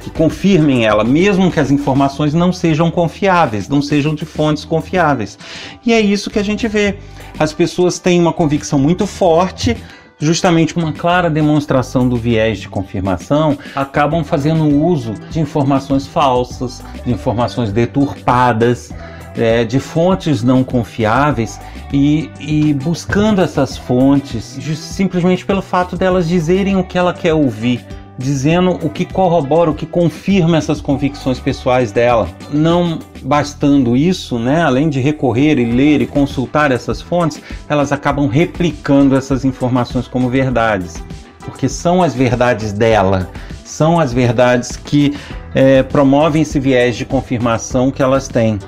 que 0.00 0.08
confirmem 0.08 0.86
ela, 0.86 1.04
mesmo 1.04 1.52
que 1.52 1.60
as 1.60 1.70
informações 1.70 2.32
não 2.32 2.54
sejam 2.54 2.90
confiáveis, 2.90 3.68
não 3.68 3.82
sejam 3.82 4.14
de 4.14 4.24
fontes 4.24 4.64
confiáveis. 4.64 5.38
E 5.84 5.92
é 5.92 6.00
isso 6.00 6.30
que 6.30 6.38
a 6.38 6.42
gente 6.42 6.66
vê. 6.66 6.96
As 7.38 7.52
pessoas 7.52 7.98
têm 7.98 8.18
uma 8.18 8.32
convicção 8.32 8.78
muito 8.78 9.06
forte, 9.06 9.76
justamente 10.20 10.76
uma 10.76 10.92
clara 10.92 11.30
demonstração 11.30 12.08
do 12.08 12.16
viés 12.16 12.58
de 12.58 12.68
confirmação, 12.68 13.58
acabam 13.74 14.22
fazendo 14.22 14.64
uso 14.64 15.14
de 15.30 15.40
informações 15.40 16.06
falsas, 16.06 16.82
de 17.04 17.12
informações 17.12 17.72
deturpadas, 17.72 18.92
é, 19.36 19.64
de 19.64 19.80
fontes 19.80 20.42
não 20.42 20.62
confiáveis 20.62 21.58
e, 21.92 22.30
e 22.38 22.74
buscando 22.74 23.40
essas 23.40 23.76
fontes 23.76 24.58
simplesmente 24.76 25.44
pelo 25.44 25.62
fato 25.62 25.96
delas 25.96 26.28
dizerem 26.28 26.76
o 26.76 26.84
que 26.84 26.98
ela 26.98 27.14
quer 27.14 27.34
ouvir 27.34 27.84
dizendo 28.20 28.78
o 28.82 28.90
que 28.90 29.06
corrobora, 29.06 29.70
o 29.70 29.74
que 29.74 29.86
confirma 29.86 30.58
essas 30.58 30.80
convicções 30.80 31.40
pessoais 31.40 31.90
dela. 31.90 32.28
Não 32.52 32.98
bastando 33.22 33.96
isso, 33.96 34.38
né, 34.38 34.62
além 34.62 34.90
de 34.90 35.00
recorrer 35.00 35.58
e 35.58 35.64
ler 35.64 36.02
e 36.02 36.06
consultar 36.06 36.70
essas 36.70 37.00
fontes, 37.00 37.40
elas 37.68 37.92
acabam 37.92 38.28
replicando 38.28 39.16
essas 39.16 39.44
informações 39.44 40.06
como 40.06 40.28
verdades, 40.28 41.02
porque 41.40 41.68
são 41.68 42.02
as 42.02 42.14
verdades 42.14 42.72
dela, 42.72 43.30
são 43.64 43.98
as 43.98 44.12
verdades 44.12 44.76
que 44.76 45.16
é, 45.54 45.82
promovem 45.82 46.42
esse 46.42 46.60
viés 46.60 46.96
de 46.96 47.06
confirmação 47.06 47.90
que 47.90 48.02
elas 48.02 48.28
têm. 48.28 48.58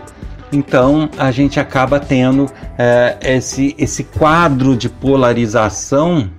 Então 0.50 1.11
a 1.18 1.30
gente 1.30 1.61
acaba 1.61 2.00
tendo 2.00 2.47
é, 2.78 3.16
esse, 3.23 3.75
esse 3.78 4.04
quadro 4.04 4.76
de 4.76 4.88
polarização 4.88 6.30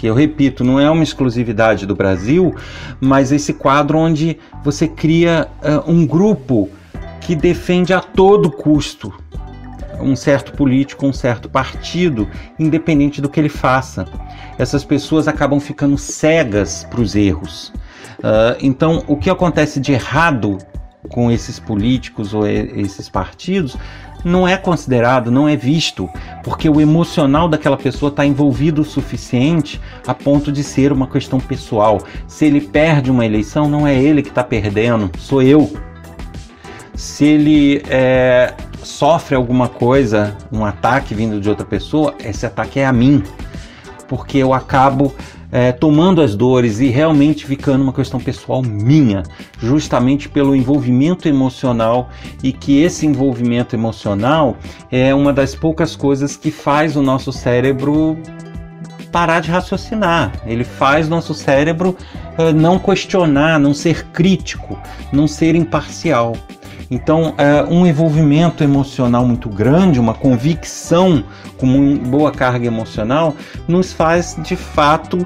que 0.00 0.06
eu 0.06 0.14
repito, 0.14 0.64
não 0.64 0.80
é 0.80 0.90
uma 0.90 1.02
exclusividade 1.02 1.84
do 1.84 1.94
Brasil, 1.94 2.54
mas 2.98 3.30
esse 3.30 3.52
quadro 3.52 3.98
onde 3.98 4.38
você 4.64 4.88
cria 4.88 5.46
uh, 5.62 5.90
um 5.90 6.06
grupo 6.06 6.70
que 7.20 7.36
defende 7.36 7.92
a 7.92 8.00
todo 8.00 8.50
custo 8.50 9.12
um 10.00 10.16
certo 10.16 10.52
político, 10.52 11.04
um 11.04 11.12
certo 11.12 11.50
partido, 11.50 12.26
independente 12.58 13.20
do 13.20 13.28
que 13.28 13.38
ele 13.38 13.50
faça. 13.50 14.06
Essas 14.58 14.82
pessoas 14.82 15.28
acabam 15.28 15.60
ficando 15.60 15.98
cegas 15.98 16.86
para 16.90 17.02
os 17.02 17.14
erros. 17.14 17.70
Uh, 18.20 18.56
então, 18.62 19.04
o 19.06 19.18
que 19.18 19.28
acontece 19.28 19.78
de 19.78 19.92
errado 19.92 20.56
com 21.08 21.30
esses 21.30 21.58
políticos 21.58 22.34
ou 22.34 22.46
esses 22.46 23.08
partidos 23.08 23.76
não 24.24 24.46
é 24.46 24.56
considerado, 24.56 25.30
não 25.30 25.48
é 25.48 25.56
visto, 25.56 26.08
porque 26.42 26.68
o 26.68 26.80
emocional 26.80 27.48
daquela 27.48 27.76
pessoa 27.76 28.10
está 28.10 28.24
envolvido 28.24 28.82
o 28.82 28.84
suficiente 28.84 29.80
a 30.06 30.14
ponto 30.14 30.52
de 30.52 30.62
ser 30.62 30.92
uma 30.92 31.06
questão 31.06 31.40
pessoal. 31.40 32.02
Se 32.26 32.44
ele 32.44 32.60
perde 32.60 33.10
uma 33.10 33.24
eleição, 33.24 33.68
não 33.68 33.86
é 33.86 33.94
ele 33.94 34.22
que 34.22 34.28
está 34.28 34.44
perdendo, 34.44 35.10
sou 35.18 35.42
eu. 35.42 35.72
Se 36.94 37.24
ele 37.24 37.82
é, 37.88 38.52
sofre 38.82 39.34
alguma 39.34 39.68
coisa, 39.68 40.36
um 40.52 40.64
ataque 40.64 41.14
vindo 41.14 41.40
de 41.40 41.48
outra 41.48 41.64
pessoa, 41.64 42.14
esse 42.22 42.44
ataque 42.44 42.80
é 42.80 42.86
a 42.86 42.92
mim, 42.92 43.22
porque 44.06 44.38
eu 44.38 44.52
acabo 44.52 45.14
é, 45.52 45.72
tomando 45.72 46.20
as 46.20 46.34
dores 46.34 46.80
e 46.80 46.88
realmente 46.88 47.44
ficando 47.44 47.82
uma 47.82 47.92
questão 47.92 48.20
pessoal 48.20 48.62
minha, 48.62 49.22
justamente 49.58 50.28
pelo 50.28 50.54
envolvimento 50.54 51.28
emocional 51.28 52.08
e 52.42 52.52
que 52.52 52.80
esse 52.80 53.06
envolvimento 53.06 53.74
emocional 53.74 54.56
é 54.90 55.14
uma 55.14 55.32
das 55.32 55.54
poucas 55.54 55.96
coisas 55.96 56.36
que 56.36 56.50
faz 56.50 56.96
o 56.96 57.02
nosso 57.02 57.32
cérebro 57.32 58.16
parar 59.10 59.40
de 59.40 59.50
raciocinar. 59.50 60.32
Ele 60.46 60.64
faz 60.64 61.08
nosso 61.08 61.34
cérebro 61.34 61.96
uh, 62.38 62.52
não 62.54 62.78
questionar, 62.78 63.58
não 63.58 63.74
ser 63.74 64.06
crítico, 64.06 64.78
não 65.12 65.26
ser 65.26 65.54
imparcial. 65.54 66.36
Então, 66.90 67.30
uh, 67.30 67.72
um 67.72 67.86
envolvimento 67.86 68.64
emocional 68.64 69.24
muito 69.24 69.48
grande, 69.48 70.00
uma 70.00 70.12
convicção 70.12 71.22
com 71.56 71.66
uma 71.66 71.96
boa 71.98 72.32
carga 72.32 72.66
emocional, 72.66 73.36
nos 73.68 73.92
faz 73.92 74.36
de 74.42 74.56
fato 74.56 75.24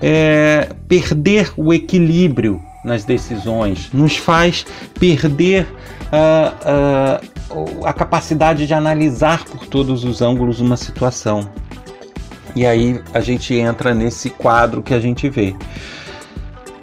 é, 0.00 0.70
perder 0.88 1.52
o 1.56 1.72
equilíbrio 1.72 2.62
nas 2.82 3.04
decisões, 3.04 3.90
nos 3.92 4.16
faz 4.16 4.64
perder 4.98 5.66
uh, 6.10 7.20
uh, 7.54 7.86
a 7.86 7.92
capacidade 7.92 8.66
de 8.66 8.72
analisar 8.72 9.44
por 9.44 9.66
todos 9.66 10.04
os 10.04 10.22
ângulos 10.22 10.60
uma 10.60 10.76
situação. 10.76 11.48
E 12.56 12.66
aí 12.66 13.00
a 13.12 13.20
gente 13.20 13.54
entra 13.54 13.94
nesse 13.94 14.30
quadro 14.30 14.82
que 14.82 14.94
a 14.94 15.00
gente 15.00 15.28
vê. 15.28 15.54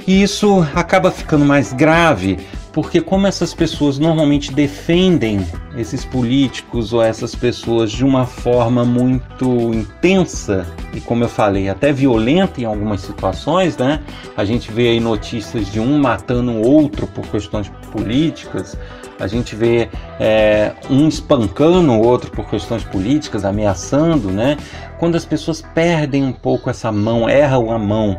E 0.08 0.24
isso 0.24 0.66
acaba 0.74 1.12
ficando 1.12 1.46
mais 1.46 1.74
grave 1.74 2.40
porque 2.82 3.02
como 3.02 3.28
essas 3.28 3.54
pessoas 3.54 4.00
normalmente 4.00 4.54
defendem 4.54 5.46
esses 5.78 6.06
políticos 6.06 6.94
ou 6.94 7.04
essas 7.04 7.36
pessoas 7.36 7.92
de 7.92 8.06
uma 8.06 8.26
forma 8.26 8.86
muito 8.86 9.74
intensa 9.74 10.66
e 10.94 11.02
como 11.02 11.26
eu 11.26 11.28
falei, 11.28 11.68
até 11.68 11.92
violenta 11.92 12.62
em 12.62 12.64
algumas 12.64 13.02
situações, 13.02 13.76
né? 13.76 14.00
A 14.38 14.46
gente 14.46 14.72
vê 14.72 14.92
aí 14.92 15.00
notícias 15.02 15.70
de 15.70 15.78
um 15.78 16.00
matando 16.00 16.52
o 16.52 16.66
outro 16.66 17.06
por 17.06 17.28
questões 17.28 17.70
políticas, 17.92 18.78
a 19.20 19.28
gente 19.28 19.58
vê 19.58 19.90
é, 20.18 20.72
um 20.90 21.10
espancando 21.10 21.92
o 21.92 22.02
outro 22.02 22.32
por 22.32 22.50
questões 22.50 22.86
políticas, 22.86 23.44
ameaçando, 23.44 24.32
né? 24.32 24.56
Quando 24.98 25.18
as 25.18 25.26
pessoas 25.26 25.62
perdem 25.62 26.24
um 26.24 26.32
pouco 26.32 26.70
essa 26.70 26.94
mão, 26.94 27.30
erram 27.30 27.72
a 27.74 27.78
mão 27.78 28.18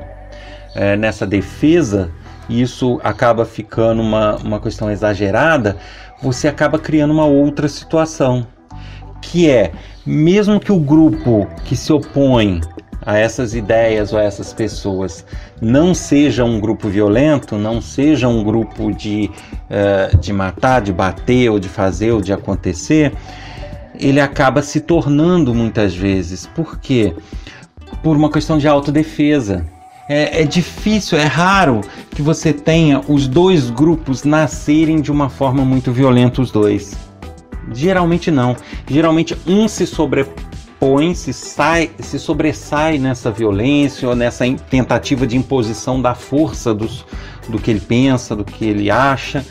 é, 0.75 0.99
nessa 0.99 1.27
defesa, 1.27 2.13
e 2.51 2.61
isso 2.61 3.01
acaba 3.05 3.45
ficando 3.45 4.03
uma, 4.03 4.35
uma 4.39 4.61
questão 4.61 4.91
exagerada, 4.91 5.77
você 6.21 6.49
acaba 6.49 6.81
criando 6.81 7.13
uma 7.13 7.25
outra 7.25 7.69
situação, 7.69 8.45
que 9.23 9.49
é, 9.49 9.71
mesmo 10.05 10.59
que 10.59 10.73
o 10.73 10.79
grupo 10.81 11.47
que 11.65 11.77
se 11.77 11.93
opõe 11.93 12.61
a 13.07 13.17
essas 13.17 13.55
ideias 13.55 14.13
ou 14.13 14.19
a 14.19 14.25
essas 14.25 14.53
pessoas 14.53 15.25
não 15.63 15.95
seja 15.95 16.45
um 16.45 16.59
grupo 16.59 16.89
violento, 16.89 17.57
não 17.57 17.81
seja 17.81 18.27
um 18.27 18.43
grupo 18.43 18.93
de, 18.93 19.31
uh, 19.71 20.19
de 20.19 20.33
matar, 20.33 20.83
de 20.83 20.93
bater, 20.93 21.51
ou 21.51 21.61
de 21.61 21.69
fazer, 21.69 22.11
ou 22.11 22.21
de 22.21 22.33
acontecer, 22.33 23.13
ele 23.95 24.21
acaba 24.21 24.61
se 24.61 24.81
tornando 24.81 25.55
muitas 25.55 25.95
vezes. 25.95 26.47
Por 26.47 26.81
quê? 26.81 27.15
Por 28.03 28.17
uma 28.17 28.31
questão 28.31 28.59
de 28.59 28.67
autodefesa 28.67 29.65
é, 30.11 30.43
é 30.43 30.45
difícil, 30.45 31.17
é 31.17 31.25
raro 31.25 31.83
que 32.11 32.21
você 32.21 32.53
tenha 32.53 33.01
os 33.07 33.29
dois 33.29 33.71
grupos 33.71 34.25
nascerem 34.25 35.01
de 35.01 35.13
uma 35.13 35.31
forma 35.31 35.65
muito 35.65 35.93
violenta, 35.93 36.43
os 36.43 36.51
dois. 36.51 36.99
Geralmente 37.73 38.29
não. 38.29 38.57
Geralmente 38.89 39.37
um 39.47 39.69
se 39.69 39.87
sobrepõe, 39.87 41.15
se 41.15 41.33
sai, 41.33 41.93
se 42.01 42.19
sobressai 42.19 42.99
nessa 42.99 43.31
violência 43.31 44.09
ou 44.09 44.17
nessa 44.17 44.45
tentativa 44.69 45.29
de 45.29 45.37
imposição 45.37 46.03
da 46.03 46.13
força 46.13 46.75
dos, 46.75 47.07
do 47.49 47.61
que 47.61 47.71
ele 47.71 47.81
pensa, 47.81 48.35
do 48.35 48.45
que 48.45 48.65
ele 48.65 48.91
acha. 48.91 49.47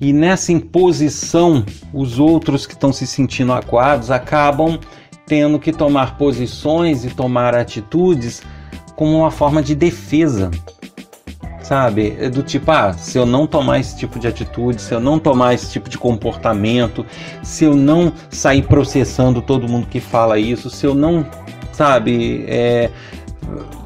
E 0.00 0.14
nessa 0.14 0.50
imposição, 0.50 1.62
os 1.92 2.18
outros 2.18 2.64
que 2.64 2.72
estão 2.72 2.90
se 2.90 3.06
sentindo 3.06 3.52
acuados 3.52 4.10
acabam 4.10 4.80
tendo 5.26 5.58
que 5.58 5.72
tomar 5.72 6.16
posições 6.16 7.04
e 7.04 7.10
tomar 7.10 7.54
atitudes 7.54 8.42
como 9.00 9.16
uma 9.16 9.30
forma 9.30 9.62
de 9.62 9.74
defesa, 9.74 10.50
sabe? 11.62 12.14
É 12.20 12.28
do 12.28 12.42
tipo, 12.42 12.70
ah, 12.70 12.92
se 12.92 13.16
eu 13.16 13.24
não 13.24 13.46
tomar 13.46 13.80
esse 13.80 13.96
tipo 13.96 14.18
de 14.18 14.28
atitude, 14.28 14.82
se 14.82 14.92
eu 14.92 15.00
não 15.00 15.18
tomar 15.18 15.54
esse 15.54 15.72
tipo 15.72 15.88
de 15.88 15.96
comportamento, 15.96 17.06
se 17.42 17.64
eu 17.64 17.74
não 17.74 18.12
sair 18.28 18.60
processando 18.60 19.40
todo 19.40 19.66
mundo 19.66 19.86
que 19.86 20.00
fala 20.00 20.38
isso, 20.38 20.68
se 20.68 20.84
eu 20.84 20.94
não, 20.94 21.24
sabe, 21.72 22.44
é, 22.46 22.90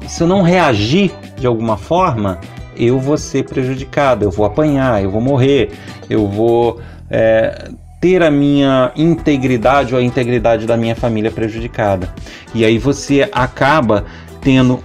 se 0.05 0.21
eu 0.21 0.27
não 0.27 0.41
reagir 0.41 1.13
de 1.37 1.47
alguma 1.47 1.77
forma, 1.77 2.37
eu 2.75 2.99
vou 2.99 3.17
ser 3.17 3.45
prejudicado, 3.45 4.25
eu 4.25 4.31
vou 4.31 4.45
apanhar, 4.45 5.01
eu 5.01 5.09
vou 5.09 5.21
morrer, 5.21 5.71
eu 6.09 6.27
vou 6.27 6.81
é, 7.09 7.69
ter 8.01 8.21
a 8.21 8.29
minha 8.29 8.91
integridade 8.97 9.93
ou 9.93 9.99
a 10.01 10.03
integridade 10.03 10.67
da 10.67 10.75
minha 10.75 10.93
família 10.93 11.31
prejudicada. 11.31 12.13
E 12.53 12.65
aí 12.65 12.77
você 12.77 13.29
acaba 13.31 14.03
tendo 14.41 14.83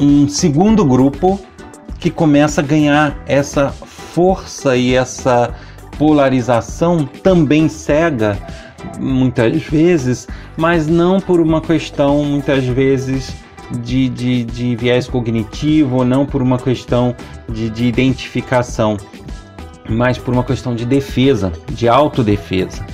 um 0.00 0.28
segundo 0.28 0.84
grupo 0.84 1.40
que 1.98 2.10
começa 2.10 2.60
a 2.60 2.64
ganhar 2.64 3.16
essa 3.26 3.70
força 3.70 4.76
e 4.76 4.94
essa 4.94 5.54
polarização 5.98 7.04
também 7.22 7.68
cega 7.68 8.38
muitas 8.98 9.62
vezes, 9.62 10.28
mas 10.56 10.86
não 10.86 11.20
por 11.20 11.40
uma 11.40 11.60
questão 11.60 12.22
muitas 12.24 12.64
vezes 12.64 13.34
de, 13.82 14.08
de, 14.08 14.44
de 14.44 14.76
viés 14.76 15.08
cognitivo, 15.08 16.04
não 16.04 16.24
por 16.24 16.42
uma 16.42 16.58
questão 16.58 17.14
de, 17.48 17.68
de 17.70 17.86
identificação, 17.86 18.96
mas 19.88 20.18
por 20.18 20.32
uma 20.32 20.44
questão 20.44 20.74
de 20.74 20.84
defesa, 20.84 21.52
de 21.70 21.88
autodefesa. 21.88 22.84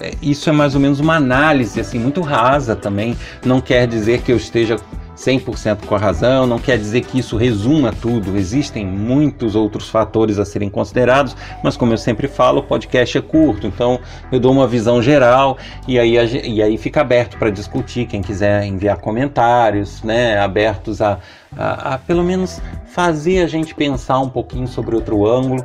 É, 0.00 0.12
isso 0.22 0.48
é 0.48 0.52
mais 0.52 0.74
ou 0.74 0.80
menos 0.80 1.00
uma 1.00 1.16
análise 1.16 1.80
assim 1.80 1.98
muito 1.98 2.20
rasa 2.20 2.74
também. 2.74 3.16
Não 3.44 3.60
quer 3.60 3.86
dizer 3.86 4.22
que 4.22 4.32
eu 4.32 4.36
esteja 4.36 4.76
100% 5.20 5.84
com 5.84 5.94
a 5.94 5.98
razão, 5.98 6.46
não 6.46 6.58
quer 6.58 6.78
dizer 6.78 7.02
que 7.02 7.18
isso 7.18 7.36
resuma 7.36 7.92
tudo, 7.92 8.36
existem 8.36 8.86
muitos 8.86 9.54
outros 9.54 9.88
fatores 9.88 10.38
a 10.38 10.44
serem 10.46 10.70
considerados, 10.70 11.36
mas 11.62 11.76
como 11.76 11.92
eu 11.92 11.98
sempre 11.98 12.26
falo, 12.26 12.60
o 12.60 12.62
podcast 12.62 13.18
é 13.18 13.20
curto, 13.20 13.66
então 13.66 14.00
eu 14.32 14.40
dou 14.40 14.50
uma 14.50 14.66
visão 14.66 15.02
geral 15.02 15.58
e 15.86 15.98
aí, 15.98 16.14
e 16.44 16.62
aí 16.62 16.78
fica 16.78 17.02
aberto 17.02 17.36
para 17.36 17.50
discutir, 17.50 18.06
quem 18.06 18.22
quiser 18.22 18.64
enviar 18.64 18.96
comentários, 18.96 20.02
né, 20.02 20.38
abertos 20.38 21.02
a, 21.02 21.18
a, 21.56 21.94
a 21.94 21.98
pelo 21.98 22.24
menos 22.24 22.60
fazer 22.86 23.42
a 23.42 23.46
gente 23.46 23.74
pensar 23.74 24.20
um 24.20 24.28
pouquinho 24.28 24.66
sobre 24.66 24.94
outro 24.94 25.26
ângulo. 25.26 25.64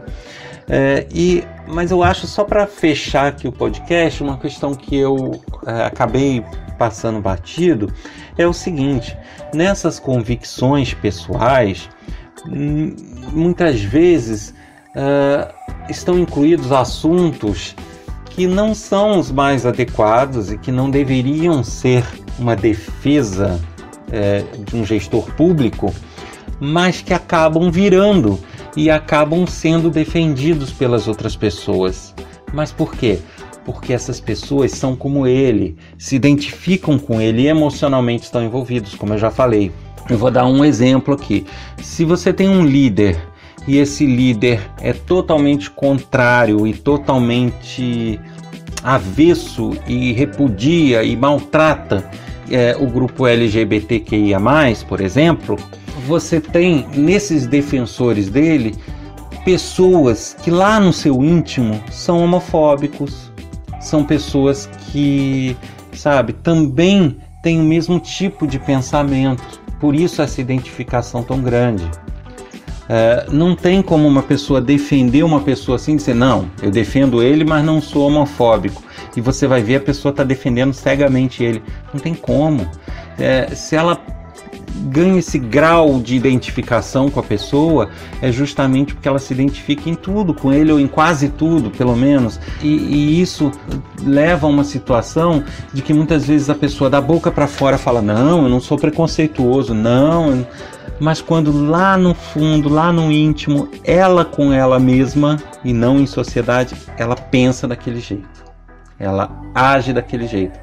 É, 0.67 1.05
e, 1.13 1.43
mas 1.67 1.91
eu 1.91 2.01
acho, 2.01 2.25
só 2.25 2.43
para 2.43 2.65
fechar 2.65 3.27
aqui 3.27 3.47
o 3.47 3.51
podcast, 3.51 4.21
uma 4.23 4.37
questão 4.37 4.73
que 4.73 4.97
eu 4.97 5.39
é, 5.65 5.83
acabei 5.83 6.43
passando 6.77 7.21
batido 7.21 7.93
é 8.37 8.47
o 8.47 8.53
seguinte: 8.53 9.17
nessas 9.53 9.99
convicções 9.99 10.93
pessoais, 10.93 11.89
hum, 12.47 12.95
muitas 13.31 13.81
vezes 13.81 14.53
uh, 14.95 15.53
estão 15.89 16.17
incluídos 16.17 16.71
assuntos 16.71 17.75
que 18.29 18.47
não 18.47 18.75
são 18.75 19.17
os 19.17 19.31
mais 19.31 19.65
adequados 19.65 20.51
e 20.51 20.57
que 20.57 20.71
não 20.71 20.89
deveriam 20.89 21.63
ser 21.63 22.05
uma 22.37 22.55
defesa 22.55 23.59
uh, 24.09 24.63
de 24.63 24.75
um 24.75 24.85
gestor 24.85 25.31
público, 25.35 25.93
mas 26.59 27.01
que 27.01 27.13
acabam 27.13 27.71
virando 27.71 28.39
e 28.75 28.89
acabam 28.89 29.47
sendo 29.47 29.89
defendidos 29.89 30.71
pelas 30.71 31.07
outras 31.07 31.35
pessoas. 31.35 32.13
Mas 32.53 32.71
por 32.71 32.93
quê? 32.93 33.19
Porque 33.65 33.91
essas 33.91 34.19
pessoas 34.19 34.71
são 34.71 34.95
como 34.95 35.25
ele, 35.25 35.75
se 35.97 36.15
identificam 36.15 36.99
com 36.99 37.19
ele 37.19 37.41
e 37.41 37.47
emocionalmente 37.47 38.25
estão 38.25 38.43
envolvidos, 38.43 38.93
como 38.95 39.13
eu 39.13 39.17
já 39.17 39.31
falei. 39.31 39.71
Eu 40.09 40.17
vou 40.17 40.29
dar 40.29 40.45
um 40.45 40.63
exemplo 40.63 41.15
aqui. 41.15 41.45
Se 41.81 42.05
você 42.05 42.31
tem 42.31 42.47
um 42.47 42.63
líder 42.63 43.17
e 43.67 43.77
esse 43.77 44.05
líder 44.05 44.61
é 44.79 44.93
totalmente 44.93 45.71
contrário 45.71 46.67
e 46.67 46.73
totalmente 46.73 48.19
avesso 48.83 49.71
e 49.87 50.13
repudia 50.13 51.03
e 51.03 51.15
maltrata 51.15 52.07
é, 52.51 52.75
o 52.79 52.85
grupo 52.85 53.25
LGBTQIA, 53.25 54.37
por 54.87 55.01
exemplo, 55.01 55.57
você 56.05 56.39
tem 56.39 56.85
nesses 56.95 57.47
defensores 57.47 58.29
dele 58.29 58.75
pessoas 59.43 60.35
que 60.43 60.51
lá 60.51 60.79
no 60.79 60.93
seu 60.93 61.23
íntimo 61.23 61.81
são 61.91 62.23
homofóbicos, 62.23 63.24
são 63.85 64.03
pessoas 64.03 64.69
que, 64.91 65.55
sabe, 65.93 66.33
também 66.33 67.17
têm 67.41 67.59
o 67.59 67.63
mesmo 67.63 67.99
tipo 67.99 68.47
de 68.47 68.59
pensamento, 68.59 69.43
por 69.79 69.95
isso 69.95 70.21
essa 70.21 70.41
identificação 70.41 71.23
tão 71.23 71.41
grande. 71.41 71.89
É, 72.87 73.25
não 73.31 73.55
tem 73.55 73.81
como 73.81 74.07
uma 74.07 74.21
pessoa 74.21 74.61
defender 74.61 75.23
uma 75.23 75.41
pessoa 75.41 75.75
assim 75.75 75.95
dizer, 75.95 76.13
não, 76.13 76.49
eu 76.61 76.69
defendo 76.69 77.21
ele, 77.23 77.43
mas 77.43 77.65
não 77.65 77.81
sou 77.81 78.07
homofóbico. 78.07 78.83
E 79.15 79.21
você 79.21 79.47
vai 79.47 79.63
ver 79.63 79.77
a 79.77 79.79
pessoa 79.79 80.11
está 80.11 80.23
defendendo 80.23 80.73
cegamente 80.73 81.43
ele. 81.43 81.63
Não 81.93 81.99
tem 81.99 82.13
como. 82.13 82.69
É, 83.17 83.47
se 83.55 83.75
ela 83.75 83.99
ganha 84.87 85.19
esse 85.19 85.39
grau 85.39 85.99
de 85.99 86.15
identificação 86.15 87.09
com 87.09 87.19
a 87.19 87.23
pessoa 87.23 87.89
é 88.21 88.31
justamente 88.31 88.93
porque 88.93 89.07
ela 89.07 89.19
se 89.19 89.33
identifica 89.33 89.89
em 89.89 89.95
tudo 89.95 90.33
com 90.33 90.51
ele 90.51 90.71
ou 90.71 90.79
em 90.79 90.87
quase 90.87 91.29
tudo, 91.29 91.71
pelo 91.71 91.95
menos. 91.95 92.39
E, 92.61 92.67
e 92.67 93.21
isso 93.21 93.51
leva 94.03 94.47
a 94.47 94.49
uma 94.49 94.63
situação 94.63 95.43
de 95.73 95.81
que 95.81 95.93
muitas 95.93 96.25
vezes 96.25 96.49
a 96.49 96.55
pessoa 96.55 96.89
da 96.89 96.99
boca 96.99 97.31
para 97.31 97.47
fora 97.47 97.77
fala: 97.77 98.01
"Não, 98.01 98.43
eu 98.43 98.49
não 98.49 98.59
sou 98.59 98.77
preconceituoso, 98.77 99.73
não". 99.73 100.45
Mas 100.99 101.19
quando 101.19 101.51
lá 101.51 101.97
no 101.97 102.13
fundo, 102.13 102.69
lá 102.69 102.91
no 102.91 103.11
íntimo, 103.11 103.67
ela 103.83 104.23
com 104.23 104.53
ela 104.53 104.79
mesma 104.79 105.37
e 105.63 105.73
não 105.73 105.99
em 105.99 106.05
sociedade, 106.05 106.75
ela 106.97 107.15
pensa 107.15 107.67
daquele 107.67 107.99
jeito. 107.99 108.45
Ela 108.97 109.29
age 109.53 109.91
daquele 109.91 110.25
jeito. 110.25 110.57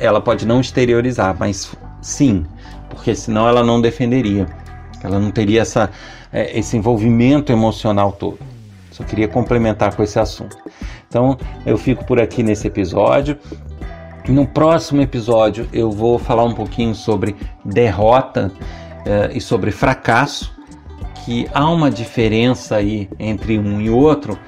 Ela 0.00 0.20
pode 0.20 0.46
não 0.46 0.60
exteriorizar, 0.60 1.36
mas 1.38 1.72
sim, 2.00 2.44
porque 2.94 3.14
senão 3.14 3.48
ela 3.48 3.62
não 3.62 3.80
defenderia. 3.80 4.46
Ela 5.02 5.18
não 5.18 5.30
teria 5.30 5.60
essa, 5.62 5.90
é, 6.32 6.58
esse 6.58 6.76
envolvimento 6.76 7.52
emocional 7.52 8.12
todo. 8.12 8.38
Só 8.90 9.04
queria 9.04 9.28
complementar 9.28 9.94
com 9.94 10.02
esse 10.02 10.18
assunto. 10.18 10.56
Então 11.08 11.36
eu 11.66 11.76
fico 11.76 12.04
por 12.04 12.20
aqui 12.20 12.42
nesse 12.42 12.66
episódio. 12.66 13.36
No 14.28 14.46
próximo 14.46 15.02
episódio 15.02 15.68
eu 15.72 15.90
vou 15.90 16.18
falar 16.18 16.44
um 16.44 16.54
pouquinho 16.54 16.94
sobre 16.94 17.36
derrota 17.64 18.50
é, 19.04 19.36
e 19.36 19.40
sobre 19.40 19.70
fracasso, 19.70 20.54
que 21.24 21.46
há 21.52 21.68
uma 21.68 21.90
diferença 21.90 22.76
aí 22.76 23.10
entre 23.18 23.58
um 23.58 23.80
e 23.80 23.90
outro 23.90 24.38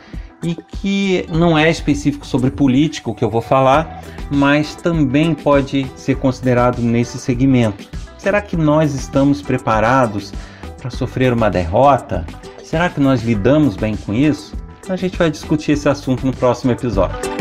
e 0.42 0.54
que 0.54 1.26
não 1.28 1.58
é 1.58 1.68
específico 1.70 2.26
sobre 2.26 2.50
política 2.50 3.10
o 3.10 3.14
que 3.14 3.24
eu 3.24 3.30
vou 3.30 3.40
falar, 3.40 4.02
mas 4.30 4.74
também 4.76 5.34
pode 5.34 5.86
ser 5.96 6.16
considerado 6.16 6.80
nesse 6.80 7.18
segmento. 7.18 7.88
Será 8.26 8.42
que 8.42 8.56
nós 8.56 8.92
estamos 8.92 9.40
preparados 9.40 10.32
para 10.78 10.90
sofrer 10.90 11.32
uma 11.32 11.48
derrota? 11.48 12.26
Será 12.60 12.90
que 12.90 12.98
nós 12.98 13.22
lidamos 13.22 13.76
bem 13.76 13.94
com 13.94 14.12
isso? 14.12 14.52
A 14.88 14.96
gente 14.96 15.16
vai 15.16 15.30
discutir 15.30 15.70
esse 15.70 15.88
assunto 15.88 16.26
no 16.26 16.34
próximo 16.34 16.72
episódio. 16.72 17.35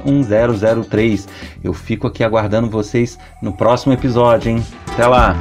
1003. 0.04 1.28
Eu 1.62 1.72
fico 1.72 2.06
aqui 2.06 2.24
aguardando 2.24 2.68
vocês 2.68 3.18
no 3.40 3.52
próximo 3.52 3.92
episódio, 3.92 4.50
hein? 4.50 4.64
Até 4.92 5.06
lá. 5.06 5.36